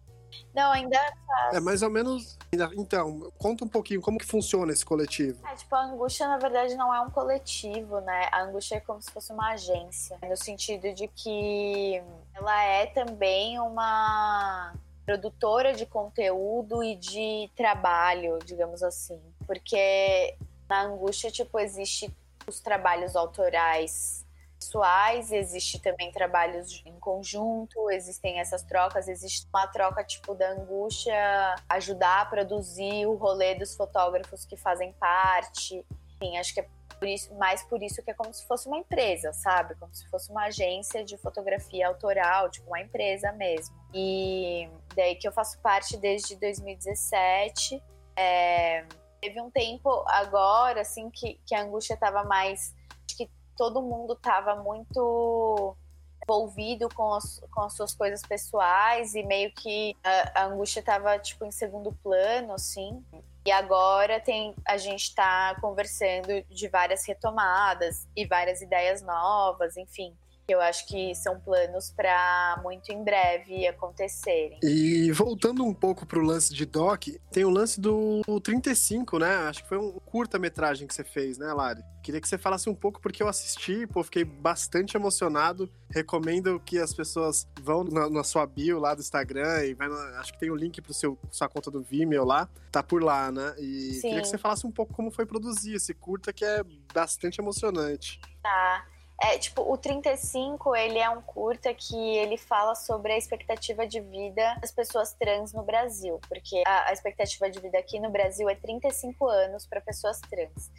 [0.52, 1.56] Não, ainda faço.
[1.56, 2.36] É mais ou menos.
[2.76, 5.46] Então, conta um pouquinho como que funciona esse coletivo.
[5.46, 8.28] É, tipo, a Angústia, na verdade, não é um coletivo, né?
[8.32, 10.18] A Angústia é como se fosse uma agência.
[10.28, 12.02] No sentido de que
[12.34, 14.74] ela é também uma
[15.06, 19.20] produtora de conteúdo e de trabalho, digamos assim.
[19.46, 20.36] Porque
[20.74, 22.12] na Angústia, tipo, existe
[22.48, 24.24] os trabalhos autorais
[24.58, 31.54] pessoais, existe também trabalhos em conjunto, existem essas trocas, existe uma troca tipo da angústia
[31.68, 35.84] ajudar a produzir o rolê dos fotógrafos que fazem parte.
[36.14, 36.66] Enfim, acho que é
[36.98, 39.74] por isso, mais por isso que é como se fosse uma empresa, sabe?
[39.74, 43.76] Como se fosse uma agência de fotografia autoral, tipo uma empresa mesmo.
[43.92, 47.82] E daí que eu faço parte desde 2017.
[48.16, 48.84] É,
[49.24, 52.74] teve um tempo agora, assim, que, que a angústia estava mais.
[53.16, 55.74] Que todo mundo estava muito
[56.22, 61.18] envolvido com as, com as suas coisas pessoais e meio que a, a angústia estava
[61.18, 63.02] tipo em segundo plano, assim.
[63.46, 70.14] E agora tem a gente está conversando de várias retomadas e várias ideias novas, enfim
[70.46, 74.58] eu acho que são planos para muito em breve acontecerem.
[74.62, 79.34] E voltando um pouco pro lance de Doc, tem o lance do 35, né?
[79.48, 81.82] Acho que foi um curta-metragem que você fez, né, Lari?
[82.02, 85.70] Queria que você falasse um pouco, porque eu assisti, pô, fiquei bastante emocionado.
[85.88, 90.20] Recomendo que as pessoas vão na, na sua bio lá do Instagram e vai na,
[90.20, 93.02] acho que tem o um link pro seu sua conta do Vimeo lá, tá por
[93.02, 93.54] lá, né?
[93.58, 94.00] E Sim.
[94.02, 98.20] queria que você falasse um pouco como foi produzir esse curta que é bastante emocionante.
[98.42, 98.86] Tá.
[99.22, 104.00] É, tipo, o 35, ele é um curta que ele fala sobre a expectativa de
[104.00, 108.48] vida das pessoas trans no Brasil, porque a, a expectativa de vida aqui no Brasil
[108.48, 110.70] é 35 anos para pessoas trans.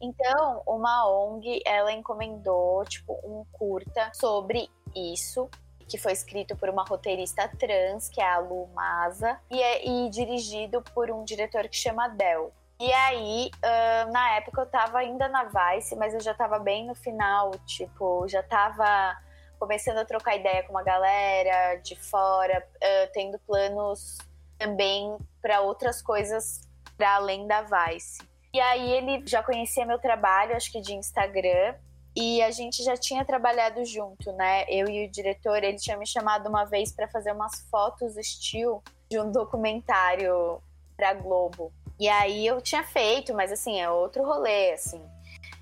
[0.00, 5.48] Então, uma ONG, ela encomendou, tipo, um curta sobre isso,
[5.88, 10.10] que foi escrito por uma roteirista trans, que é a Lu Maza, e, é, e
[10.10, 12.52] dirigido por um diretor que chama Del.
[12.80, 16.86] E aí, uh, na época eu tava ainda na Vice, mas eu já tava bem
[16.86, 19.16] no final, tipo, já tava
[19.58, 24.18] começando a trocar ideia com uma galera de fora, uh, tendo planos
[24.58, 26.60] também para outras coisas
[26.96, 28.18] para além da Vice.
[28.52, 31.74] E aí ele já conhecia meu trabalho, acho que de Instagram,
[32.16, 34.64] e a gente já tinha trabalhado junto, né?
[34.68, 38.82] Eu e o diretor, ele tinha me chamado uma vez para fazer umas fotos estilo
[39.10, 40.62] de um documentário
[40.96, 41.72] para Globo.
[41.98, 45.02] E aí eu tinha feito, mas assim, é outro rolê, assim.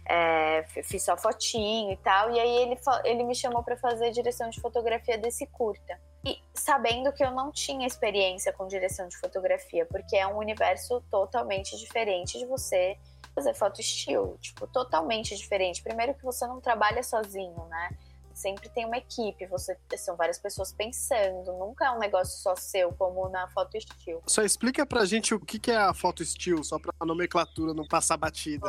[0.04, 2.30] É, fiz só fotinho e tal.
[2.30, 6.00] E aí ele, ele me chamou para fazer direção de fotografia desse curta.
[6.24, 11.02] E sabendo que eu não tinha experiência com direção de fotografia, porque é um universo
[11.10, 12.96] totalmente diferente de você
[13.34, 15.82] fazer foto estilo, tipo, totalmente diferente.
[15.82, 17.90] Primeiro que você não trabalha sozinho, né?
[18.38, 22.92] Sempre tem uma equipe, você são várias pessoas pensando, nunca é um negócio só seu,
[22.92, 24.22] como na foto estilo.
[24.26, 28.16] Só explica pra gente o que é a foto estilo, só pra nomenclatura não passar
[28.16, 28.66] batida.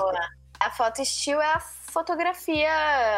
[0.60, 2.69] A foto estilo é a fotografia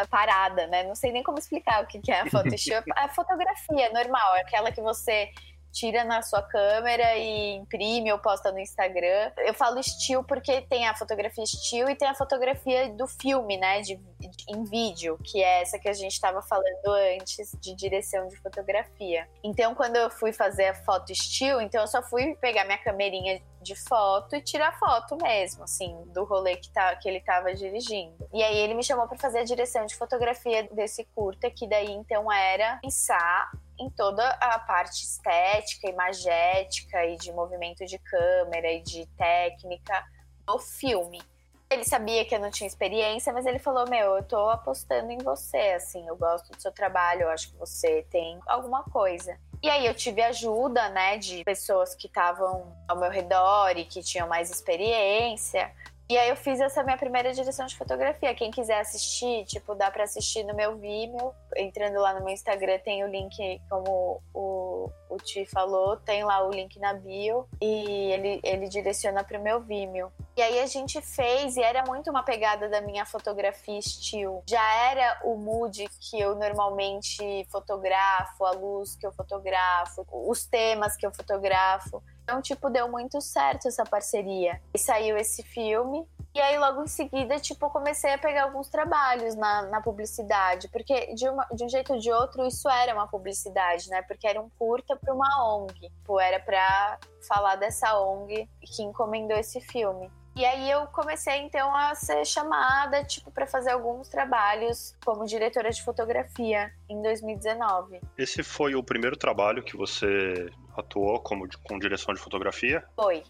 [0.09, 0.83] parada, né?
[0.83, 2.83] Não sei nem como explicar o que é a foto estilo.
[2.97, 5.31] É a fotografia normal, é aquela que você
[5.75, 9.31] tira na sua câmera e imprime ou posta no Instagram.
[9.39, 13.81] Eu falo estilo porque tem a fotografia estilo e tem a fotografia do filme, né,
[13.81, 13.99] de
[14.47, 16.87] em vídeo, que é essa que a gente estava falando
[17.19, 19.27] antes de direção de fotografia.
[19.43, 23.41] Então, quando eu fui fazer a foto estilo, então eu só fui pegar minha camerinha
[23.61, 28.27] de foto e tirar foto mesmo, assim, do rolê que, tá, que ele tava dirigindo.
[28.31, 31.91] E aí ele me chamou para fazer a direção de fotografia desse curta, que daí
[31.91, 38.81] então era pensar em toda a parte estética, imagética e de movimento de câmera e
[38.81, 40.03] de técnica
[40.45, 41.21] do filme.
[41.69, 45.17] Ele sabia que eu não tinha experiência, mas ele falou: Meu, eu tô apostando em
[45.17, 49.37] você, assim, eu gosto do seu trabalho, eu acho que você tem alguma coisa.
[49.63, 54.03] E aí eu tive ajuda, né, de pessoas que estavam ao meu redor e que
[54.03, 55.71] tinham mais experiência.
[56.07, 58.35] E aí eu fiz essa minha primeira direção de fotografia.
[58.35, 61.33] Quem quiser assistir, tipo, dá para assistir no meu Vimeo.
[61.55, 66.45] entrando lá no meu Instagram, tem o link, como o, o Ti falou, tem lá
[66.45, 70.11] o link na bio e ele, ele direciona para o meu Vimeo.
[70.37, 74.43] E aí a gente fez, e era muito uma pegada da minha fotografia estilo.
[74.47, 80.95] Já era o mood que eu normalmente fotografo, a luz que eu fotografo, os temas
[80.95, 82.03] que eu fotografo.
[82.25, 84.59] Então, tipo, deu muito certo essa parceria.
[84.73, 86.07] E saiu esse filme.
[86.33, 90.67] E aí, logo em seguida, tipo, comecei a pegar alguns trabalhos na, na publicidade.
[90.69, 94.01] Porque, de, uma, de um jeito ou de outro, isso era uma publicidade, né?
[94.01, 95.79] Porque era um curta para uma ONG.
[95.81, 96.97] Tipo, era para
[97.27, 100.11] falar dessa ONG que encomendou esse filme.
[100.35, 105.69] E aí eu comecei então a ser chamada, tipo, para fazer alguns trabalhos como diretora
[105.69, 108.01] de fotografia em 2019.
[108.17, 112.83] Esse foi o primeiro trabalho que você atuou como com direção de fotografia?
[112.95, 113.23] Foi.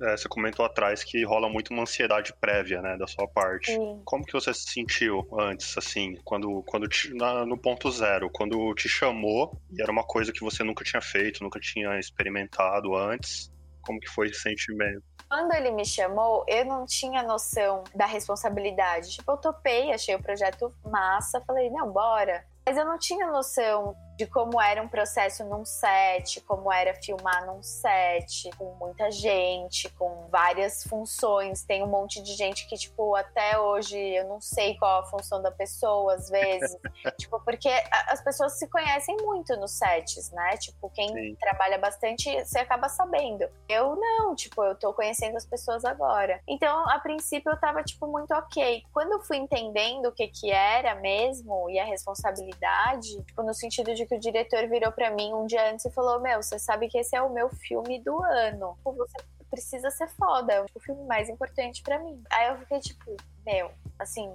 [0.00, 3.72] É, você comentou atrás que rola muito uma ansiedade prévia, né, da sua parte.
[3.72, 4.00] Sim.
[4.04, 8.72] Como que você se sentiu antes, assim, quando, quando te, na, no ponto zero, quando
[8.74, 13.51] te chamou e era uma coisa que você nunca tinha feito, nunca tinha experimentado antes?
[13.82, 15.02] Como que foi esse sentimento?
[15.28, 19.12] Quando ele me chamou, eu não tinha noção da responsabilidade.
[19.12, 22.44] Tipo, eu topei, achei o projeto massa, falei, não, bora.
[22.66, 27.46] Mas eu não tinha noção de como era um processo num set, como era filmar
[27.46, 31.64] num set, com muita gente, com várias funções.
[31.64, 35.40] Tem um monte de gente que, tipo, até hoje eu não sei qual a função
[35.40, 36.76] da pessoa, às vezes.
[37.18, 37.70] tipo, porque
[38.08, 40.56] as pessoas se conhecem muito nos sets, né?
[40.56, 41.36] Tipo, quem Sim.
[41.40, 43.48] trabalha bastante, você acaba sabendo.
[43.68, 46.40] Eu não, tipo, eu tô conhecendo as pessoas agora.
[46.46, 48.82] Então, a princípio, eu tava, tipo, muito ok.
[48.92, 53.94] Quando eu fui entendendo o que que era mesmo e a responsabilidade, tipo, no sentido
[53.94, 56.88] de que o diretor virou para mim um dia antes e falou: Meu, você sabe
[56.88, 58.74] que esse é o meu filme do ano.
[58.76, 59.18] Tipo, Você
[59.50, 60.52] precisa ser foda.
[60.52, 62.22] É o filme mais importante para mim.
[62.30, 64.32] Aí eu fiquei tipo, meu, assim.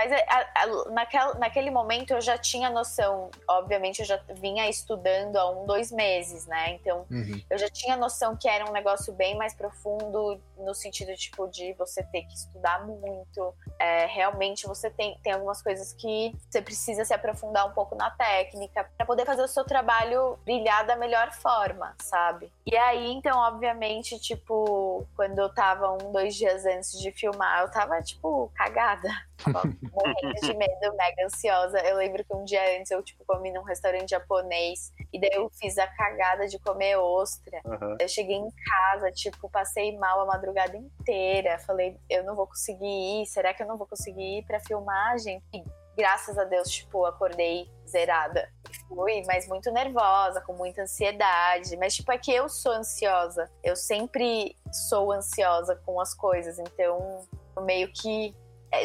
[0.00, 3.30] Mas a- a- naquel, naquele momento eu já tinha noção.
[3.46, 6.70] Obviamente, eu já vinha estudando há um, dois meses, né?
[6.70, 7.38] Então, Uhum.
[7.50, 11.74] eu já tinha noção que era um negócio bem mais profundo, no sentido, tipo, de
[11.74, 13.54] você ter que estudar muito.
[13.78, 18.10] É, realmente, você tem, tem algumas coisas que você precisa se aprofundar um pouco na
[18.10, 22.50] técnica para poder fazer o seu trabalho brilhar da melhor forma, sabe?
[22.64, 27.70] E aí, então, obviamente, tipo, quando eu tava um, dois dias antes de filmar, eu
[27.70, 29.10] tava, tipo, cagada.
[29.46, 31.78] Morrendo de medo, mega ansiosa.
[31.80, 35.50] Eu lembro que um dia antes eu, tipo, comi num restaurante japonês e daí eu
[35.50, 37.60] fiz a cagada de comer ostra.
[37.64, 37.96] Aham.
[38.00, 41.58] Eu cheguei em casa, tipo, passei mal a madrugada inteira.
[41.60, 43.26] Falei, eu não vou conseguir ir.
[43.26, 45.42] Será que eu não vou conseguir ir pra filmagem?
[45.52, 45.62] E
[45.96, 48.48] graças a Deus, tipo, acordei zerada.
[48.70, 51.76] E fui, mas muito nervosa, com muita ansiedade.
[51.76, 53.50] Mas, tipo, é que eu sou ansiosa.
[53.62, 54.56] Eu sempre
[54.88, 56.58] sou ansiosa com as coisas.
[56.58, 57.26] Então,
[57.56, 58.34] eu meio que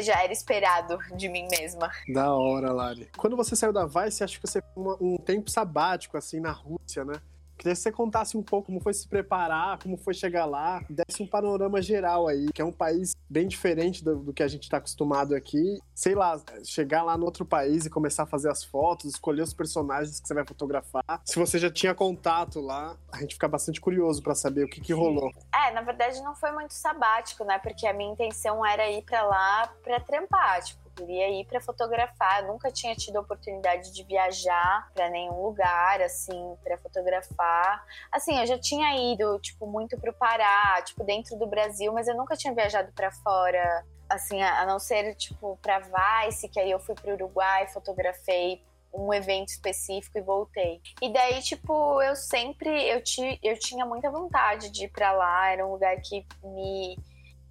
[0.01, 1.91] já era esperado de mim mesma.
[2.13, 3.09] Da hora, Lari.
[3.17, 7.03] Quando você saiu da Vice, acho que você uma- um tempo sabático, assim, na Rússia,
[7.05, 7.15] né?
[7.57, 11.21] Queria que você contasse um pouco como foi se preparar, como foi chegar lá, desse
[11.21, 14.63] um panorama geral aí, que é um país bem diferente do, do que a gente
[14.63, 15.79] está acostumado aqui.
[15.93, 19.53] Sei lá, chegar lá no outro país e começar a fazer as fotos, escolher os
[19.53, 21.21] personagens que você vai fotografar.
[21.23, 24.81] Se você já tinha contato lá, a gente fica bastante curioso para saber o que,
[24.81, 25.31] que rolou.
[25.53, 27.57] É, na verdade não foi muito sabático, né?
[27.59, 32.41] Porque a minha intenção era ir pra lá pra trampar, tipo, queria ir pra fotografar.
[32.41, 37.85] Eu nunca tinha tido a oportunidade de viajar pra nenhum lugar, assim, pra fotografar.
[38.11, 42.15] Assim, eu já tinha ido, tipo, muito pro Pará, tipo, dentro do Brasil, mas eu
[42.15, 46.79] nunca tinha viajado pra fora, assim, a não ser, tipo, pra Vice, que aí eu
[46.79, 48.63] fui pro Uruguai, fotografei
[48.97, 50.81] um evento específico e voltei.
[51.01, 55.51] E daí, tipo, eu sempre eu, ti, eu tinha muita vontade de ir pra lá,
[55.51, 56.97] era um lugar que me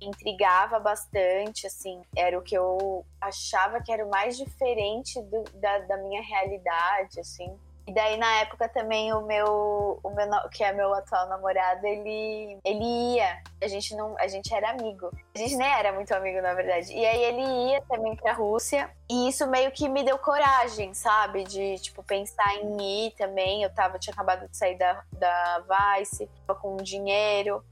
[0.07, 5.78] intrigava bastante, assim, era o que eu achava que era o mais diferente do- da,
[5.80, 7.57] da minha realidade, assim.
[7.86, 12.59] E daí, na época, também, o meu, o meu, que é meu atual namorado, ele,
[12.64, 13.42] ele ia.
[13.62, 15.11] A gente não, a gente era amigo.
[15.34, 16.90] A gente nem era muito amigo, na verdade.
[16.94, 17.42] E aí ele
[17.72, 18.90] ia também pra Rússia.
[19.07, 21.44] E isso meio que me deu coragem, sabe?
[21.44, 23.62] De, tipo, pensar em ir também.
[23.62, 25.62] Eu tava, tinha acabado de sair da, da
[25.98, 27.62] Vice, tava com dinheiro.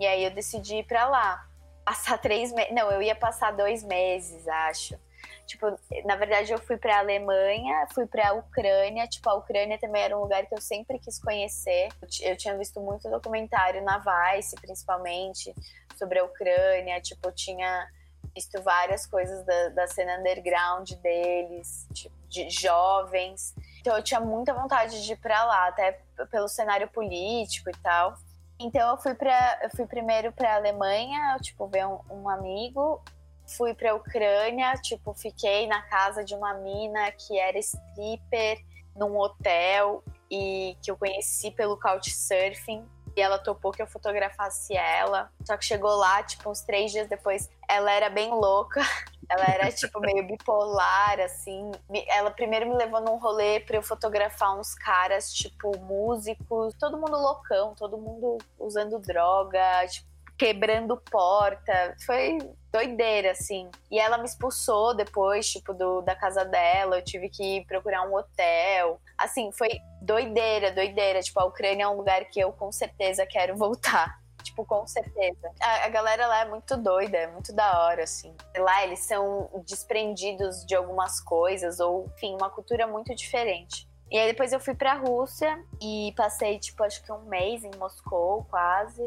[0.00, 1.46] E aí eu decidi ir pra lá.
[1.84, 2.72] Passar três meses.
[2.72, 4.98] Não, eu ia passar dois meses, acho.
[5.46, 5.66] Tipo,
[6.04, 9.06] na verdade eu fui pra Alemanha, fui pra Ucrânia.
[9.08, 11.88] Tipo, a Ucrânia também era um lugar que eu sempre quis conhecer.
[12.00, 15.52] Eu, ti- eu tinha visto muito documentário na Vice, principalmente,
[15.96, 17.00] sobre a Ucrânia.
[17.00, 17.86] Tipo, eu tinha
[18.34, 23.54] visto várias coisas da, da cena underground deles, tipo, de jovens.
[23.80, 28.14] Então eu tinha muita vontade de ir pra lá, até pelo cenário político e tal.
[28.62, 33.02] Então eu fui para eu fui primeiro para Alemanha, tipo ver um, um amigo,
[33.46, 40.02] fui pra Ucrânia, tipo, fiquei na casa de uma mina que era stripper num hotel
[40.30, 42.84] e que eu conheci pelo Couchsurfing.
[43.14, 45.30] E ela topou que eu fotografasse ela.
[45.44, 48.80] Só que chegou lá, tipo, uns três dias depois, ela era bem louca.
[49.32, 51.70] Ela era, tipo, meio bipolar, assim.
[52.08, 56.74] Ela primeiro me levou num rolê pra eu fotografar uns caras, tipo, músicos.
[56.78, 60.06] Todo mundo loucão, todo mundo usando droga, tipo,
[60.36, 61.96] quebrando porta.
[62.04, 62.38] Foi
[62.70, 63.70] doideira, assim.
[63.90, 66.98] E ela me expulsou depois, tipo, do, da casa dela.
[66.98, 69.00] Eu tive que procurar um hotel.
[69.16, 69.68] Assim, foi
[70.00, 71.20] doideira, doideira.
[71.20, 74.21] Tipo, a Ucrânia é um lugar que eu com certeza quero voltar.
[74.42, 75.50] Tipo, com certeza.
[75.60, 78.34] A, a galera lá é muito doida, é muito da hora, assim.
[78.56, 83.88] Lá eles são desprendidos de algumas coisas, ou, enfim, uma cultura muito diferente.
[84.10, 87.70] E aí depois eu fui pra Rússia e passei, tipo, acho que um mês em
[87.78, 89.02] Moscou, quase.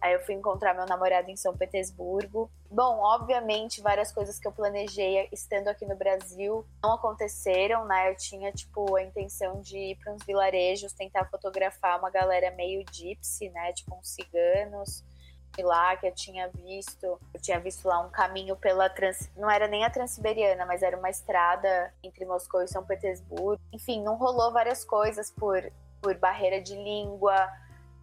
[0.00, 2.50] Aí eu fui encontrar meu namorado em São Petersburgo.
[2.70, 8.10] Bom, obviamente, várias coisas que eu planejei estando aqui no Brasil não aconteceram, né?
[8.10, 12.84] Eu tinha, tipo, a intenção de ir para uns vilarejos, tentar fotografar uma galera meio
[12.90, 13.72] gypsy, né?
[13.72, 15.04] Tipo, uns ciganos
[15.58, 17.20] lá que eu tinha visto.
[17.34, 19.30] Eu tinha visto lá um caminho pela trans...
[19.36, 23.60] não era nem a Transiberiana, mas era uma estrada entre Moscou e São Petersburgo.
[23.72, 25.70] Enfim, não rolou várias coisas por
[26.00, 27.48] por barreira de língua,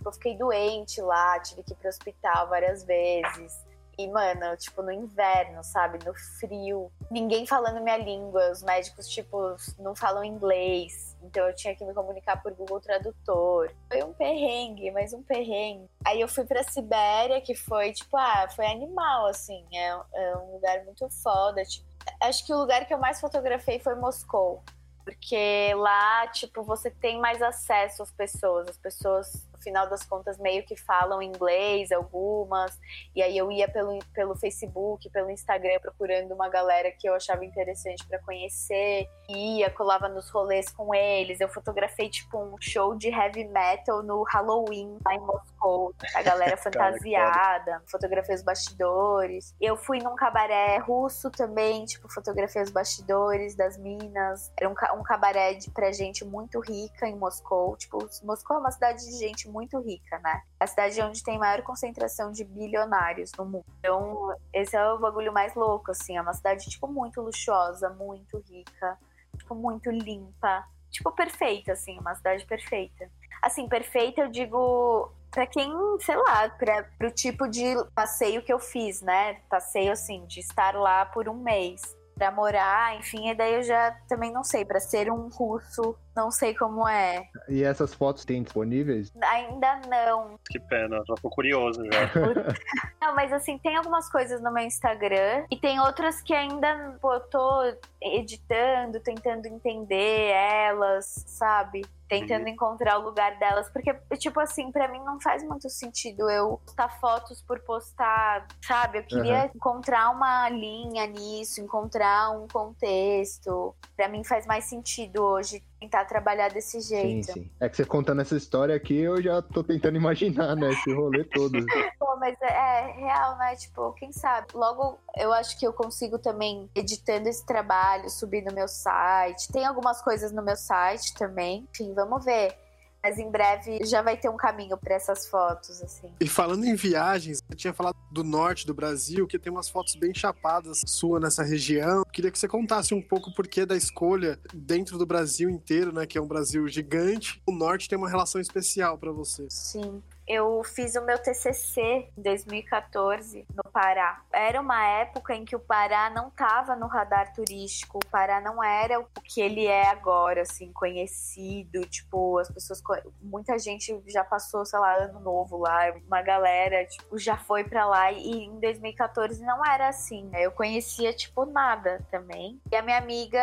[0.06, 3.68] eu fiquei doente lá, tive que ir pro hospital várias vezes.
[3.98, 5.98] E, mano, tipo, no inverno, sabe?
[6.06, 6.92] No frio.
[7.10, 8.52] Ninguém falando minha língua.
[8.52, 11.18] Os médicos, tipo, não falam inglês.
[11.24, 13.72] Então eu tinha que me comunicar por Google Tradutor.
[13.88, 15.90] Foi um perrengue, mas um perrengue.
[16.06, 19.66] Aí eu fui pra Sibéria, que foi, tipo, ah, foi animal, assim.
[19.74, 21.64] É, é um lugar muito foda.
[21.64, 21.88] Tipo,
[22.22, 24.62] acho que o lugar que eu mais fotografei foi Moscou.
[25.04, 28.68] Porque lá, tipo, você tem mais acesso às pessoas.
[28.70, 32.78] As pessoas final das contas meio que falam inglês, algumas.
[33.16, 37.46] E aí eu ia pelo, pelo Facebook, pelo Instagram procurando uma galera que eu achava
[37.46, 39.08] interessante para conhecer.
[39.30, 41.40] Ia, colava nos rolês com eles.
[41.40, 45.94] Eu fotografei tipo um show de heavy metal no Halloween lá em Moscou.
[46.16, 49.54] A galera fantasiada, fotografei os bastidores.
[49.60, 54.52] Eu fui num cabaré russo também, tipo, fotografei os bastidores das minas.
[54.58, 57.76] Era um, um cabaré de, pra gente muito rica em Moscou.
[57.76, 60.42] Tipo, Moscou é uma cidade de gente muito rica, né?
[60.60, 63.66] A cidade onde tem maior concentração de bilionários no mundo.
[63.80, 66.18] Então, esse é o bagulho mais louco, assim.
[66.18, 68.98] É uma cidade, tipo, muito luxuosa, muito rica,
[69.38, 70.66] tipo, muito limpa.
[70.90, 73.10] Tipo, perfeita, assim, uma cidade perfeita.
[73.42, 78.60] Assim, perfeita, eu digo para quem, sei lá, para pro tipo de passeio que eu
[78.60, 79.36] fiz, né?
[79.50, 83.92] Passeio assim, de estar lá por um mês para morar, enfim, e daí eu já
[84.10, 87.30] também não sei, para ser um russo, não sei como é.
[87.48, 89.14] E essas fotos têm disponíveis?
[89.22, 90.40] Ainda não.
[90.50, 92.12] Que pena, já tô curioso já.
[93.00, 97.14] não, mas assim, tem algumas coisas no meu Instagram e tem outras que ainda pô,
[97.14, 101.86] eu tô editando, tentando entender elas, sabe?
[102.08, 102.50] Tentando uhum.
[102.50, 106.90] encontrar o lugar delas, porque, tipo assim, para mim não faz muito sentido eu postar
[107.00, 109.00] fotos por postar, sabe?
[109.00, 109.52] Eu queria uhum.
[109.56, 113.76] encontrar uma linha nisso, encontrar um contexto.
[113.96, 117.28] Para mim faz mais sentido hoje tentar trabalhar desse jeito.
[117.28, 117.52] Sim, sim.
[117.60, 121.24] É que você contando essa história aqui, eu já tô tentando imaginar, né, esse rolê
[121.24, 121.54] todo.
[122.00, 123.56] Pô, mas é, é, real, né?
[123.56, 124.48] Tipo, quem sabe?
[124.54, 129.52] Logo, eu acho que eu consigo também, editando esse trabalho, subir no meu site.
[129.52, 131.68] Tem algumas coisas no meu site também.
[131.72, 132.56] Enfim, vamos ver.
[133.02, 136.14] Mas em breve já vai ter um caminho para essas fotos, assim.
[136.20, 139.96] E falando em viagens, eu tinha falado do norte do Brasil, que tem umas fotos
[139.96, 142.04] bem chapadas sua nessa região.
[142.12, 146.06] Queria que você contasse um pouco o porquê da escolha dentro do Brasil inteiro, né?
[146.06, 147.42] Que é um Brasil gigante.
[147.46, 149.48] O norte tem uma relação especial para você.
[149.50, 154.22] Sim eu fiz o meu TCC em 2014 no Pará.
[154.32, 158.62] Era uma época em que o Pará não estava no radar turístico, o Pará não
[158.62, 162.84] era o que ele é agora, assim, conhecido, tipo, as pessoas,
[163.22, 167.86] muita gente já passou, sei lá, ano novo lá, uma galera, tipo, já foi para
[167.86, 170.42] lá e em 2014 não era assim, né?
[170.42, 172.60] Eu conhecia, tipo, nada também.
[172.70, 173.40] E a minha amiga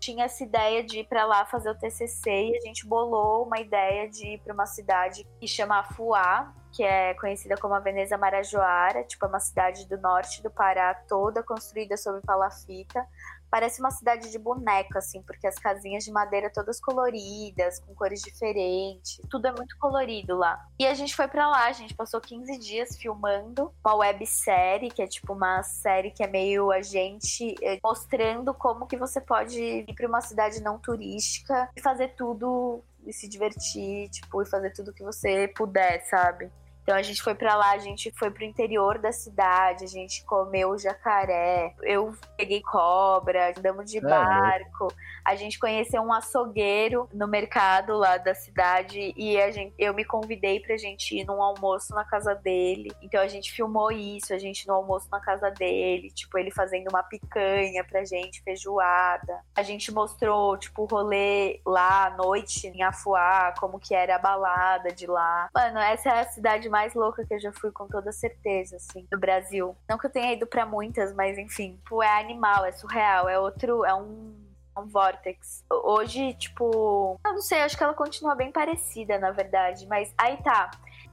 [0.00, 3.60] tinha essa ideia de ir para lá fazer o TCC e a gente bolou uma
[3.60, 7.80] ideia de ir para uma cidade que chama Afu Fuá, que é conhecida como a
[7.80, 13.06] Veneza Marajoara, tipo, é uma cidade do norte do Pará, toda construída sobre palafita.
[13.50, 18.22] Parece uma cidade de boneco, assim, porque as casinhas de madeira todas coloridas, com cores
[18.22, 19.20] diferentes.
[19.28, 20.58] Tudo é muito colorido lá.
[20.78, 25.02] E a gente foi para lá, a gente passou 15 dias filmando uma websérie, que
[25.02, 29.60] é tipo uma série que é meio a gente eh, mostrando como que você pode
[29.60, 34.72] ir para uma cidade não turística e fazer tudo e se divertir, tipo, e fazer
[34.72, 36.50] tudo que você puder, sabe?
[36.88, 40.24] Então a gente foi para lá, a gente foi pro interior da cidade, a gente
[40.24, 44.90] comeu jacaré, eu peguei cobra, andamos de barco,
[45.22, 50.02] a gente conheceu um açougueiro no mercado lá da cidade e a gente, eu me
[50.02, 52.90] convidei pra gente ir num almoço na casa dele.
[53.02, 56.88] Então a gente filmou isso, a gente no almoço na casa dele, tipo, ele fazendo
[56.88, 59.42] uma picanha pra gente, feijoada.
[59.54, 64.18] A gente mostrou, tipo, o rolê lá à noite em Afuá, como que era a
[64.18, 65.50] balada de lá.
[65.54, 69.06] Mano, essa é a cidade mais louca que eu já fui com toda certeza, assim,
[69.10, 69.76] do Brasil.
[69.88, 73.38] Não que eu tenha ido para muitas, mas enfim, tipo, é animal, é surreal, é
[73.38, 74.48] outro, é um
[74.78, 75.64] um Vortex.
[75.70, 80.36] Hoje, tipo, eu não sei, acho que ela continua bem parecida, na verdade, mas aí
[80.42, 80.70] tá.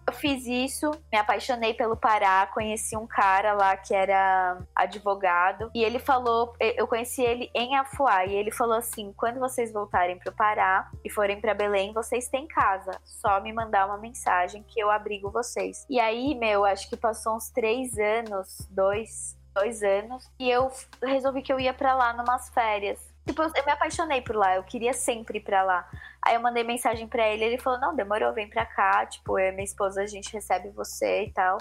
[0.07, 5.83] Eu fiz isso, me apaixonei pelo Pará, conheci um cara lá que era advogado e
[5.83, 10.31] ele falou, eu conheci ele em Afuá e ele falou assim: quando vocês voltarem pro
[10.31, 14.91] Pará e forem para Belém, vocês têm casa, só me mandar uma mensagem que eu
[14.91, 15.87] abrigo vocês.
[15.89, 21.41] E aí, meu, acho que passou uns três anos, dois, dois anos e eu resolvi
[21.41, 22.99] que eu ia para lá numas férias.
[23.25, 25.89] Tipo, eu me apaixonei por lá, eu queria sempre ir pra lá.
[26.25, 29.05] Aí eu mandei mensagem pra ele, ele falou: Não, demorou, vem pra cá.
[29.05, 31.57] Tipo, eu e minha esposa, a gente recebe você e tal.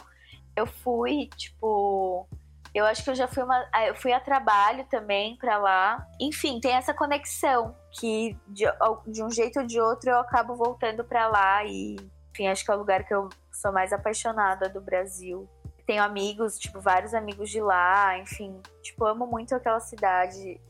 [0.56, 2.26] Eu fui, tipo.
[2.74, 3.68] Eu acho que eu já fui uma.
[3.72, 6.06] Ah, eu fui a trabalho também pra lá.
[6.20, 8.64] Enfim, tem essa conexão que de,
[9.06, 11.64] de um jeito ou de outro eu acabo voltando pra lá.
[11.64, 11.96] E,
[12.32, 15.48] enfim, acho que é o lugar que eu sou mais apaixonada do Brasil
[15.86, 18.58] tenho amigos, tipo, vários amigos de lá, enfim.
[18.82, 20.60] Tipo, amo muito aquela cidade,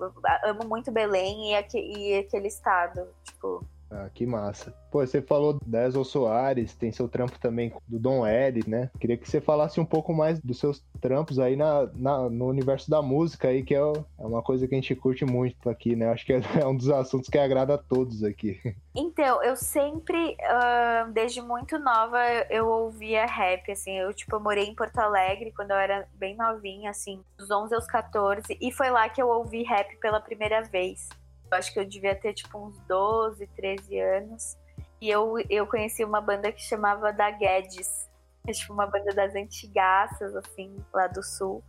[0.45, 3.64] amo muito Belém e, aqu e aquele estado, tipo...
[3.95, 4.74] Ah, que massa.
[4.90, 8.90] Pô, você falou da Esol Soares, tem seu trampo também do Dom L, né?
[8.99, 12.90] Queria que você falasse um pouco mais dos seus trampos aí na, na no universo
[12.90, 16.09] da música aí, que é, é, uma coisa que a gente curte muito aqui, né?
[16.09, 18.61] Acho que é, é um dos assuntos que agrada a todos aqui.
[18.97, 22.18] Então, eu sempre, uh, desde muito nova,
[22.51, 26.36] eu ouvia rap, assim, eu, tipo, eu morei em Porto Alegre quando eu era bem
[26.36, 30.62] novinha, assim, dos 11 aos 14, e foi lá que eu ouvi rap pela primeira
[30.62, 31.09] vez.
[31.55, 34.57] Eu acho que eu devia ter, tipo, uns 12, 13 anos.
[35.01, 38.11] E eu, eu conheci uma banda que chamava Da Guedes.
[38.47, 41.63] É tipo uma banda das antigaças, assim, lá do sul.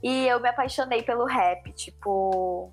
[0.00, 2.72] E eu me apaixonei pelo rap, tipo...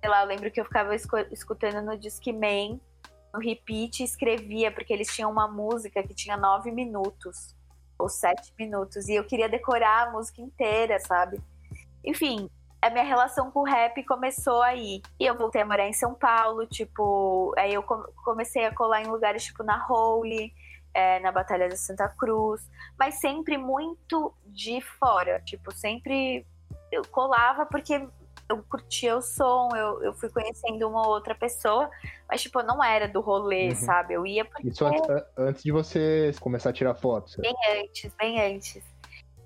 [0.00, 2.80] Sei lá, eu lembro que eu ficava escutando no Discman,
[3.32, 7.56] no repeat, e escrevia, porque eles tinham uma música que tinha nove minutos,
[7.98, 11.40] ou sete minutos, e eu queria decorar a música inteira, sabe?
[12.04, 12.50] Enfim,
[12.84, 15.00] a minha relação com o rap começou aí.
[15.18, 19.06] E eu voltei a morar em São Paulo, tipo, aí eu comecei a colar em
[19.06, 20.52] lugares tipo na Holy,
[20.92, 22.68] é, na Batalha da Santa Cruz,
[22.98, 26.46] mas sempre muito de fora, tipo, sempre
[26.92, 28.06] eu colava porque
[28.50, 31.90] eu curtia o som, eu, eu fui conhecendo uma outra pessoa,
[32.28, 33.76] mas, tipo, não era do rolê, uhum.
[33.76, 34.12] sabe?
[34.12, 34.68] Eu ia porque...
[34.68, 37.36] Isso antes, antes de você começar a tirar fotos?
[37.36, 38.93] Bem antes, bem antes.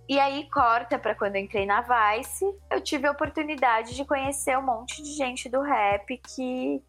[0.09, 4.57] E aí corta para quando eu entrei na Vice, eu tive a oportunidade de conhecer
[4.57, 6.83] um monte de gente do rap que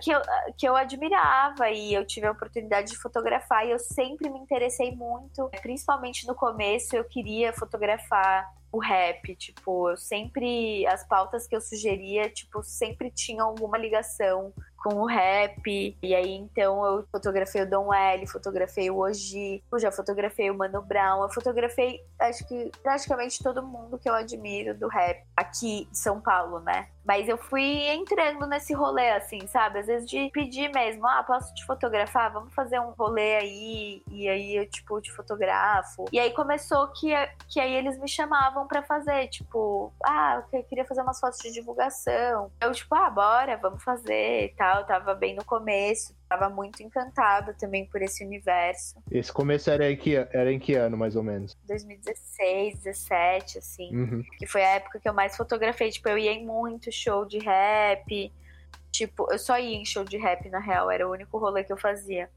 [0.00, 0.20] que eu,
[0.56, 4.90] que eu admirava e eu tive a oportunidade de fotografar e eu sempre me interessei
[4.96, 11.54] muito, principalmente no começo eu queria fotografar o rap, tipo, eu sempre as pautas que
[11.54, 14.52] eu sugeria, tipo, sempre tinham alguma ligação
[14.84, 15.96] com o rap.
[16.02, 20.54] E aí, então, eu fotografei o Dom L, fotografei o Oji, eu já fotografei o
[20.54, 25.88] Mano Brown, eu fotografei, acho que praticamente todo mundo que eu admiro do rap aqui
[25.90, 26.88] em São Paulo, né?
[27.04, 29.80] Mas eu fui entrando nesse rolê, assim, sabe?
[29.80, 32.32] Às vezes de pedir mesmo, ah, posso te fotografar?
[32.32, 34.02] Vamos fazer um rolê aí.
[34.10, 36.06] E aí eu, tipo, te fotografo.
[36.10, 37.12] E aí começou que,
[37.48, 41.52] que aí eles me chamavam para fazer, tipo, ah, eu queria fazer umas fotos de
[41.52, 42.50] divulgação.
[42.60, 44.80] Eu, tipo, ah, bora, vamos fazer e tal.
[44.80, 48.96] Eu tava bem no começo, tava muito encantada também por esse universo.
[49.10, 51.56] Esse começo era em que, era em que ano, mais ou menos?
[51.66, 53.96] 2016, 17, assim.
[53.96, 54.24] Uhum.
[54.38, 55.90] Que foi a época que eu mais fotografei.
[55.90, 58.32] Tipo, eu ia em muito show de rap.
[58.90, 60.90] Tipo, eu só ia em show de rap, na real.
[60.90, 62.28] Era o único rolê que eu fazia.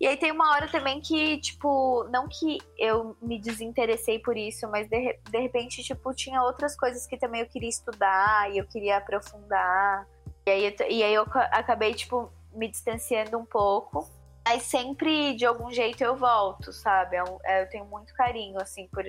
[0.00, 4.68] E aí tem uma hora também que, tipo, não que eu me desinteressei por isso,
[4.68, 8.66] mas de, de repente, tipo, tinha outras coisas que também eu queria estudar e eu
[8.66, 10.06] queria aprofundar.
[10.46, 14.08] E aí, e aí eu acabei, tipo, me distanciando um pouco.
[14.46, 17.16] Mas sempre, de algum jeito, eu volto, sabe?
[17.16, 19.04] Eu, é é, eu tenho muito carinho, assim, por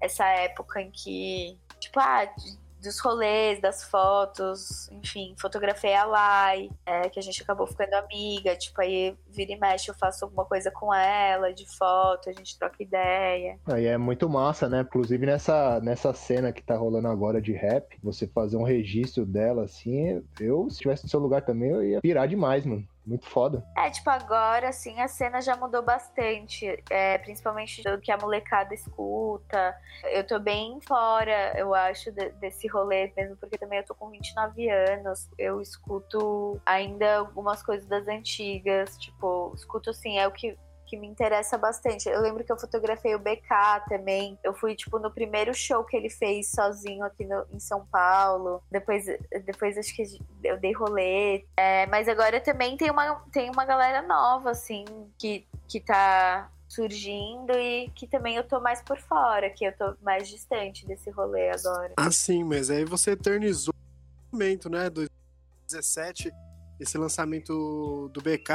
[0.00, 2.26] essa época em que, tipo, ah,
[2.82, 8.56] dos rolês, das fotos, enfim, fotografei a Lai, é, que a gente acabou ficando amiga,
[8.56, 12.58] tipo, aí vira e mexe, eu faço alguma coisa com ela, de foto, a gente
[12.58, 13.58] troca ideia.
[13.66, 14.80] Aí é muito massa, né?
[14.82, 19.64] Inclusive nessa, nessa cena que tá rolando agora de rap, você fazer um registro dela,
[19.64, 23.64] assim, eu, se estivesse no seu lugar também, eu ia pirar demais, mano muito foda.
[23.76, 28.74] É, tipo, agora, assim, a cena já mudou bastante, é, principalmente do que a molecada
[28.74, 29.74] escuta.
[30.04, 34.10] Eu tô bem fora, eu acho, de, desse rolê, mesmo porque também eu tô com
[34.10, 35.28] 29 anos.
[35.38, 40.56] Eu escuto ainda algumas coisas das antigas, tipo, escuto, assim, é o que
[40.88, 42.08] que me interessa bastante.
[42.08, 44.38] Eu lembro que eu fotografei o BK também.
[44.42, 48.62] Eu fui, tipo, no primeiro show que ele fez sozinho aqui no, em São Paulo.
[48.70, 49.04] Depois,
[49.44, 51.44] depois acho que eu dei rolê.
[51.56, 54.84] É, mas agora também tem uma, tem uma galera nova, assim,
[55.18, 59.94] que, que tá surgindo e que também eu tô mais por fora, que eu tô
[60.02, 61.94] mais distante desse rolê agora.
[61.96, 64.90] Ah, sim, mas aí você eternizou o momento, né?
[64.90, 66.30] 2017,
[66.78, 68.52] esse lançamento do BK,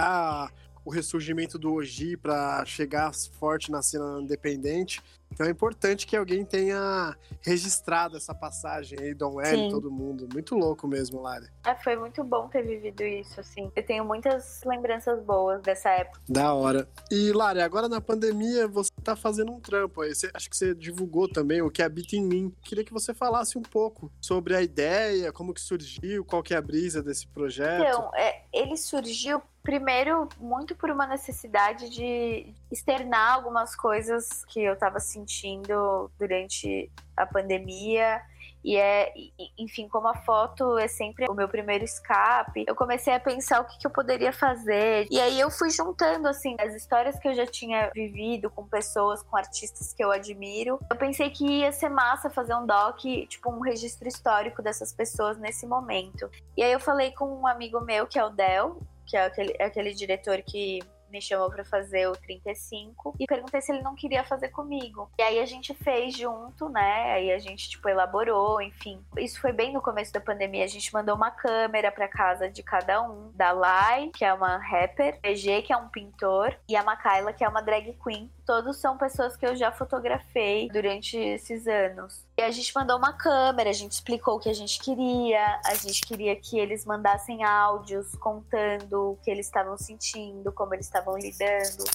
[0.86, 5.02] o ressurgimento do Oji para chegar forte na cena independente.
[5.34, 10.28] Então é importante que alguém tenha registrado essa passagem aí, Dom L, todo mundo.
[10.32, 11.48] Muito louco mesmo, Lari.
[11.66, 13.72] É, foi muito bom ter vivido isso, assim.
[13.76, 16.22] Eu tenho muitas lembranças boas dessa época.
[16.30, 16.88] Da hora.
[17.10, 20.14] E, Lari, agora na pandemia você tá fazendo um trampo aí.
[20.14, 22.54] Você, acho que você divulgou também o que habita em mim.
[22.62, 26.58] Queria que você falasse um pouco sobre a ideia, como que surgiu, qual que é
[26.58, 27.82] a brisa desse projeto.
[27.82, 34.74] Então, é, ele surgiu primeiro muito por uma necessidade de externar algumas coisas que eu
[34.74, 38.22] estava sentindo durante a pandemia
[38.64, 39.12] e é,
[39.58, 43.66] enfim, como a foto é sempre o meu primeiro escape, eu comecei a pensar o
[43.66, 45.06] que, que, eu poderia fazer.
[45.12, 49.22] E aí eu fui juntando, assim, as histórias que eu já tinha vivido com pessoas,
[49.22, 50.80] com artistas que eu admiro.
[50.90, 55.38] Eu pensei que ia ser massa fazer um doc, tipo, um registro histórico dessas pessoas
[55.38, 56.30] nesse momento.
[56.56, 59.56] E aí eu falei com um amigo meu, que é o Del, que é aquele,
[59.60, 60.80] é aquele diretor que
[61.14, 65.12] me chamou para fazer o 35 e perguntei se ele não queria fazer comigo.
[65.20, 67.14] E aí a gente fez junto, né?
[67.14, 69.00] Aí a gente tipo elaborou, enfim.
[69.18, 70.64] Isso foi bem no começo da pandemia.
[70.64, 74.58] A gente mandou uma câmera para casa de cada um, da Lai, que é uma
[74.58, 78.32] rapper, PG, que é um pintor, e a Makaila, que é uma drag queen.
[78.46, 82.26] Todos são pessoas que eu já fotografei durante esses anos.
[82.38, 85.76] E a gente mandou uma câmera, a gente explicou o que a gente queria, a
[85.76, 91.18] gente queria que eles mandassem áudios contando o que eles estavam sentindo, como eles estavam
[91.18, 91.86] lidando,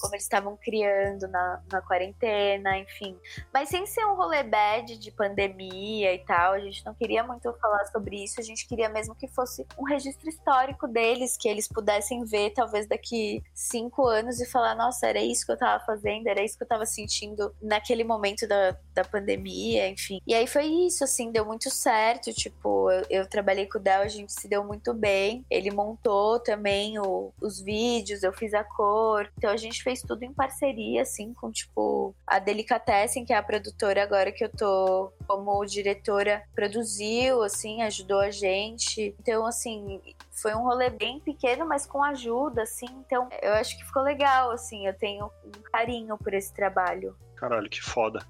[0.00, 3.16] como eles estavam criando na, na quarentena, enfim.
[3.52, 7.52] Mas sem ser um rolê bad de pandemia e tal, a gente não queria muito
[7.54, 11.68] falar sobre isso, a gente queria mesmo que fosse um registro histórico deles, que eles
[11.68, 16.26] pudessem ver talvez daqui cinco anos e falar, nossa, era isso que eu tava fazendo,
[16.28, 20.20] era isso que eu tava sentindo naquele momento da, da pandemia, enfim.
[20.26, 24.02] E aí foi isso, assim, deu muito certo, tipo, eu, eu trabalhei com o Del,
[24.02, 28.64] a gente se deu muito bem, ele montou também o, os vídeos, eu fiz a
[28.64, 33.32] cor, então a gente fez fez tudo em parceria, assim, com, tipo, a Delicatessen, que
[33.32, 39.14] é a produtora agora que eu tô como diretora, produziu, assim, ajudou a gente.
[39.18, 42.86] Então, assim, foi um rolê bem pequeno, mas com ajuda, assim.
[43.04, 44.86] Então, eu acho que ficou legal, assim.
[44.86, 47.16] Eu tenho um carinho por esse trabalho.
[47.34, 48.24] Caralho, que foda.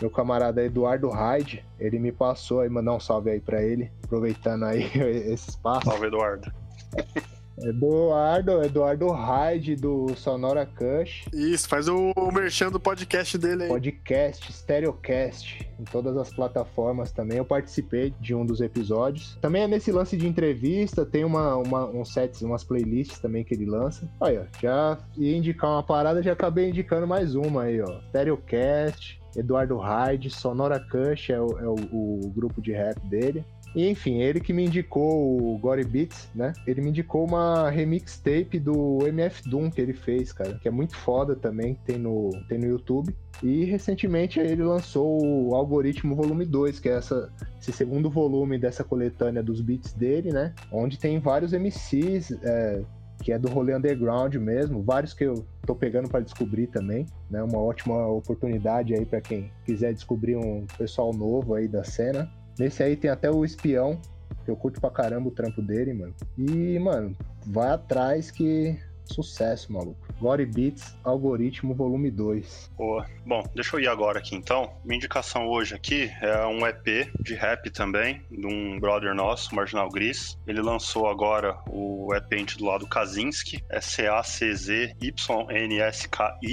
[0.00, 1.64] meu camarada Eduardo Hyde.
[1.78, 4.84] Ele me passou aí, mandar um salve aí para ele, aproveitando aí
[5.30, 5.84] esse espaço.
[5.84, 6.50] Salve, Eduardo.
[7.62, 11.26] Eduardo, Eduardo Hyde do Sonora Cush.
[11.32, 13.68] Isso, faz o, o merchan do podcast dele aí.
[13.68, 17.38] Podcast, Stereocast, em todas as plataformas também.
[17.38, 19.38] Eu participei de um dos episódios.
[19.40, 23.54] Também é nesse lance de entrevista, tem uma, uma, um sets, umas playlists também que
[23.54, 24.08] ele lança.
[24.20, 28.00] Olha, já ia indicar uma parada, já acabei indicando mais uma aí, ó.
[28.08, 31.74] Stereocast, Eduardo Hyde, Sonora Cush é, o, é o,
[32.26, 33.44] o grupo de rap dele.
[33.74, 36.52] E enfim, ele que me indicou o Gory Beats, né?
[36.66, 40.70] Ele me indicou uma remix tape do MF Doom que ele fez, cara, que é
[40.70, 43.14] muito foda também, tem no, tem no YouTube.
[43.42, 48.84] E recentemente ele lançou o Algoritmo Volume 2, que é essa, esse segundo volume dessa
[48.84, 50.54] coletânea dos beats dele, né?
[50.70, 52.80] Onde tem vários MCs, é,
[53.22, 57.42] que é do rolê underground mesmo, vários que eu tô pegando para descobrir também, né?
[57.42, 62.30] Uma ótima oportunidade aí para quem quiser descobrir um pessoal novo aí da cena.
[62.58, 64.00] Nesse aí tem até o Espião,
[64.44, 66.14] que eu curto pra caramba o trampo dele, mano.
[66.36, 68.78] E, mano, vai atrás que
[69.12, 70.04] sucesso, maluco.
[70.20, 72.72] Glory Beats Algoritmo Volume 2.
[72.76, 73.06] Boa.
[73.26, 74.72] Bom, deixa eu ir agora aqui então.
[74.84, 79.90] Minha indicação hoje aqui é um EP de rap também, de um brother nosso, Marginal
[79.90, 80.38] Gris.
[80.46, 84.98] Ele lançou agora o EP intitulado Kaczynski, S-A-C-Z-Y-N-S-K-I.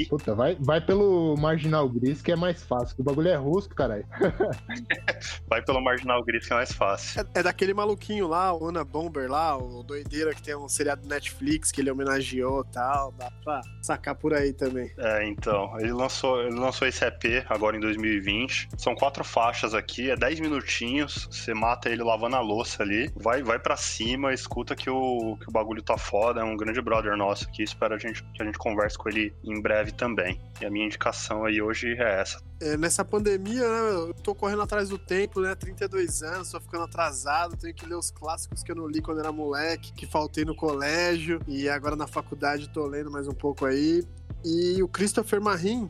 [0.08, 4.06] Puta, vai, vai pelo Marginal Gris que é mais fácil, o bagulho é russo, caralho.
[5.48, 7.22] vai pelo Marginal Gris que é mais fácil.
[7.22, 11.08] É, é daquele maluquinho lá, o Ana Bomber lá, o doideira que tem um seriado
[11.08, 13.12] Netflix que ele homenageou e tal.
[13.12, 14.92] Dá pra pra sacar por aí também.
[14.98, 15.78] É, então.
[15.80, 18.70] Ele lançou, ele lançou esse EP agora em 2020.
[18.78, 21.28] São quatro faixas aqui, é 10 minutinhos.
[21.30, 23.12] Você mata ele lavando a louça ali.
[23.16, 26.42] Vai, vai para cima, escuta que o, que o bagulho tá foda.
[26.42, 27.64] É um grande brother nosso aqui.
[27.64, 30.40] Espero a gente, que a gente converse com ele em breve também.
[30.62, 32.42] E a minha indicação aí hoje é essa.
[32.62, 35.56] É, nessa pandemia, né, eu tô correndo atrás do tempo, né?
[35.56, 39.20] 32 anos, tô ficando atrasado, tenho que ler os clássicos que eu não li quando
[39.20, 42.31] era moleque, que faltei no colégio, e agora na faculdade
[42.74, 44.04] tô lendo mais um pouco aí.
[44.44, 45.90] E o Christopher Marin,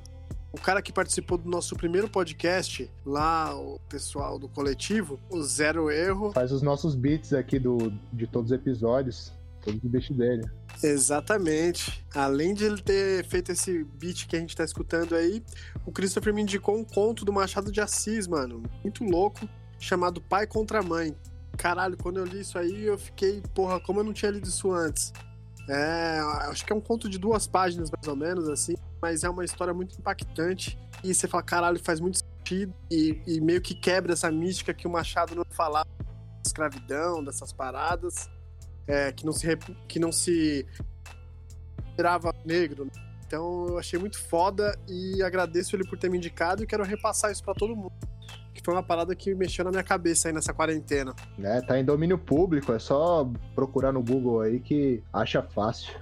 [0.51, 5.89] o cara que participou do nosso primeiro podcast, lá, o pessoal do coletivo, o Zero
[5.89, 6.31] Erro.
[6.33, 9.33] Faz os nossos beats aqui do, de todos os episódios.
[9.63, 10.43] Todo o bicho dele.
[10.81, 12.03] Exatamente.
[12.15, 15.43] Além de ele ter feito esse beat que a gente tá escutando aí,
[15.85, 18.63] o Christopher me indicou um conto do Machado de Assis, mano.
[18.81, 19.47] Muito louco,
[19.79, 21.15] chamado Pai contra Mãe.
[21.57, 24.71] Caralho, quando eu li isso aí, eu fiquei, porra, como eu não tinha lido isso
[24.71, 25.13] antes.
[25.69, 29.29] É, acho que é um conto de duas páginas, mais ou menos, assim, mas é
[29.29, 30.77] uma história muito impactante.
[31.03, 32.73] E você fala, caralho, faz muito sentido.
[32.89, 35.87] E, e meio que quebra essa mística que o Machado não falava
[36.43, 38.29] escravidão, dessas paradas
[38.87, 39.57] é, que não se
[39.87, 40.65] que não se
[41.97, 42.85] grava negro.
[42.85, 42.91] Né?
[43.25, 47.31] Então eu achei muito foda e agradeço ele por ter me indicado e quero repassar
[47.31, 47.93] isso para todo mundo.
[48.61, 51.15] Que foi uma parada que mexeu na minha cabeça aí nessa quarentena.
[51.39, 55.99] É, tá em domínio público, é só procurar no Google aí que acha fácil.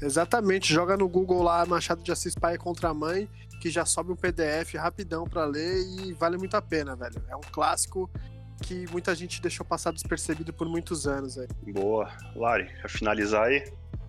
[0.00, 3.28] Exatamente, joga no Google lá Machado de Assis Pai contra a Mãe,
[3.60, 7.22] que já sobe um PDF rapidão para ler e vale muito a pena, velho.
[7.28, 8.10] É um clássico
[8.62, 11.38] que muita gente deixou passar despercebido por muitos anos.
[11.38, 11.46] Aí.
[11.72, 12.10] Boa.
[12.34, 13.64] Lari, pra finalizar aí.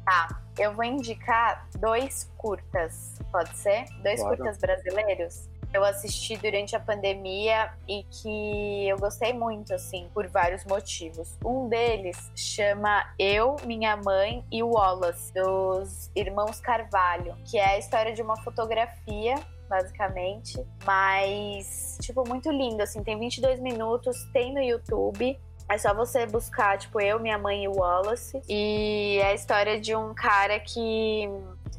[0.06, 3.86] Tá, eu vou indicar dois curtas, pode ser?
[4.04, 4.38] Dois claro.
[4.38, 10.66] curtas brasileiros eu assisti durante a pandemia e que eu gostei muito, assim, por vários
[10.66, 11.38] motivos.
[11.44, 18.14] Um deles chama Eu, Minha Mãe e Wallace, dos irmãos Carvalho, que é a história
[18.14, 19.36] de uma fotografia
[19.68, 20.64] basicamente.
[20.86, 23.04] Mas, tipo, muito lindo, assim.
[23.04, 25.40] Tem 22 minutos, tem no YouTube.
[25.68, 28.42] É só você buscar, tipo, eu, minha mãe e Wallace.
[28.48, 31.28] E é a história de um cara que.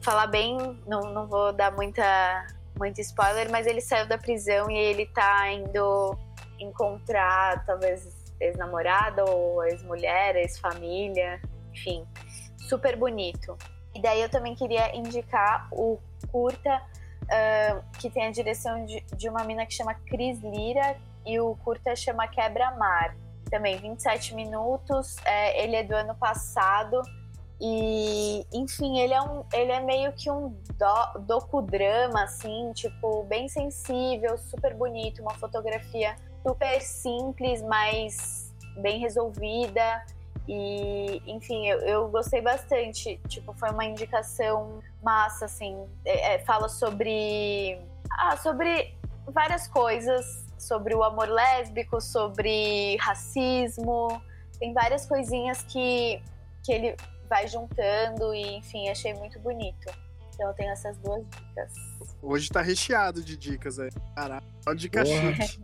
[0.03, 2.47] Falar bem, não, não vou dar muita,
[2.79, 6.19] muito spoiler, mas ele saiu da prisão e ele tá indo
[6.59, 8.07] encontrar, talvez,
[8.41, 11.41] ex-namorada ou ex-mulher, ex-família,
[11.73, 12.07] enfim.
[12.69, 13.57] Super bonito.
[13.95, 15.99] E daí eu também queria indicar o
[16.31, 16.83] curta
[17.25, 21.57] uh, que tem a direção de, de, uma mina que chama Cris Lira e o
[21.57, 23.17] curta chama Quebra-Mar.
[23.51, 27.01] Também 27 minutos, é, ele é do ano passado
[27.61, 33.49] e, enfim, ele é, um, ele é meio que um do, docudrama, assim, tipo, bem
[33.49, 36.15] sensível, super bonito, uma fotografia
[36.47, 40.05] super simples, mas bem resolvida.
[40.47, 43.19] E, enfim, eu, eu gostei bastante.
[43.27, 45.77] Tipo, foi uma indicação massa, assim.
[46.05, 47.81] É, é, fala sobre.
[48.13, 48.95] Ah, sobre
[49.27, 50.45] várias coisas.
[50.59, 54.21] Sobre o amor lésbico, sobre racismo.
[54.59, 56.23] Tem várias coisinhas que,
[56.63, 56.97] que ele
[57.27, 59.93] vai juntando e, enfim, achei muito bonito.
[60.35, 61.73] Então eu tenho essas duas dicas.
[62.23, 63.91] Hoje tá recheado de dicas aí.
[64.15, 65.63] Caraca, só dica chique.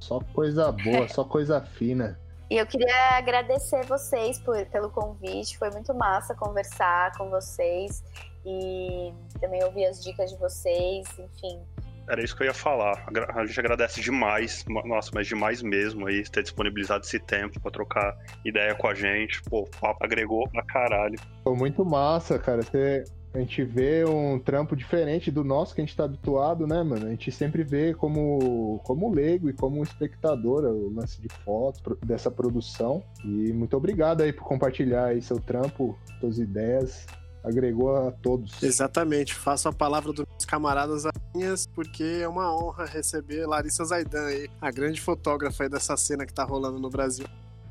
[0.00, 2.18] Só coisa boa, só coisa fina.
[2.50, 5.58] E eu queria agradecer vocês por, pelo convite.
[5.58, 8.02] Foi muito massa conversar com vocês
[8.44, 11.60] e também ouvir as dicas de vocês, enfim.
[12.08, 13.06] Era isso que eu ia falar.
[13.34, 18.16] A gente agradece demais, nossa, mas demais mesmo aí, ter disponibilizado esse tempo pra trocar
[18.44, 19.42] ideia com a gente.
[19.42, 21.18] Pô, o papo agregou pra caralho.
[21.44, 22.62] Foi muito massa, cara.
[22.62, 26.82] Você a gente vê um trampo diferente do nosso que a gente tá habituado, né,
[26.82, 27.06] mano?
[27.06, 32.30] A gente sempre vê como, como leigo e como espectador o lance de fotos dessa
[32.30, 33.02] produção.
[33.22, 37.06] E muito obrigado aí por compartilhar aí seu trampo, suas ideias.
[37.44, 38.62] Agregou a todos.
[38.62, 39.34] Exatamente.
[39.34, 44.48] Faço a palavra dos meus camaradas minhas, porque é uma honra receber Larissa Zaidan aí,
[44.60, 47.26] a grande fotógrafa aí dessa cena que tá rolando no Brasil.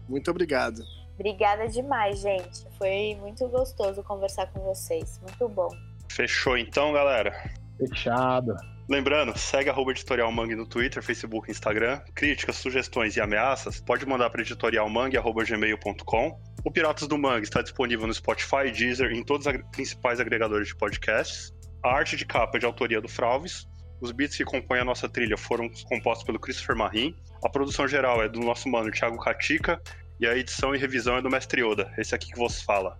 [0.07, 0.81] Muito obrigado.
[1.15, 2.65] Obrigada demais, gente.
[2.77, 5.19] Foi muito gostoso conversar com vocês.
[5.21, 5.69] Muito bom.
[6.09, 7.33] Fechou então, galera.
[7.77, 8.55] Fechado.
[8.89, 11.99] Lembrando, segue arroba Editorial Mangue no Twitter, Facebook e Instagram.
[12.15, 16.39] Críticas, sugestões e ameaças, pode mandar para editorialmangue.gmail.com.
[16.67, 20.67] O Piratas do Mangue está disponível no Spotify, Deezer e em todos os principais agregadores
[20.67, 21.53] de podcasts.
[21.81, 23.65] A arte de capa é de autoria do Fralves.
[24.01, 27.15] Os beats que compõem a nossa trilha foram compostos pelo Christopher Marim.
[27.41, 29.81] A produção geral é do nosso mano Thiago Katika
[30.19, 32.99] e a edição e revisão é do Mestre Oda, esse aqui que vos fala.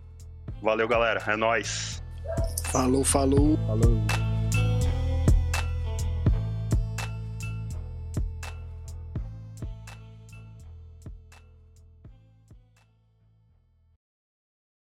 [0.62, 1.22] Valeu, galera.
[1.28, 2.02] É nóis.
[2.72, 3.58] Falou, falou.
[3.68, 4.27] Falou.